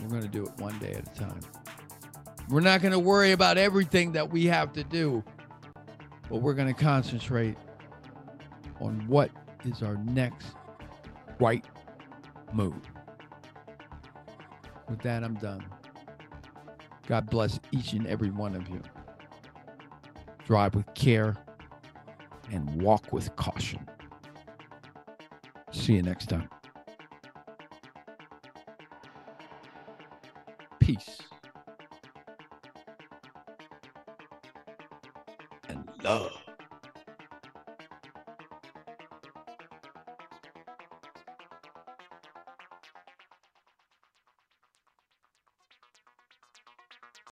We're 0.00 0.08
going 0.08 0.22
to 0.22 0.28
do 0.28 0.44
it 0.44 0.52
one 0.58 0.78
day 0.78 0.92
at 0.92 1.06
a 1.06 1.20
time. 1.20 1.40
We're 2.48 2.60
not 2.60 2.80
going 2.80 2.92
to 2.92 2.98
worry 2.98 3.32
about 3.32 3.58
everything 3.58 4.12
that 4.12 4.30
we 4.30 4.46
have 4.46 4.72
to 4.72 4.84
do, 4.84 5.22
but 6.28 6.38
we're 6.38 6.54
going 6.54 6.72
to 6.72 6.80
concentrate 6.80 7.56
on 8.80 9.06
what 9.06 9.30
is 9.64 9.82
our 9.82 9.96
next 9.96 10.48
right 11.38 11.64
move. 12.52 12.74
With 14.88 15.00
that, 15.00 15.22
I'm 15.22 15.34
done. 15.34 15.64
God 17.06 17.28
bless 17.30 17.60
each 17.70 17.92
and 17.92 18.06
every 18.06 18.30
one 18.30 18.54
of 18.54 18.68
you. 18.68 18.82
Drive 20.46 20.74
with 20.74 20.92
care 20.94 21.36
and 22.50 22.82
walk 22.82 23.12
with 23.12 23.34
caution. 23.36 23.88
See 25.70 25.94
you 25.94 26.02
next 26.02 26.28
time. 26.28 26.48
Peace 30.80 31.20
and 35.68 35.88
love. 36.02 36.41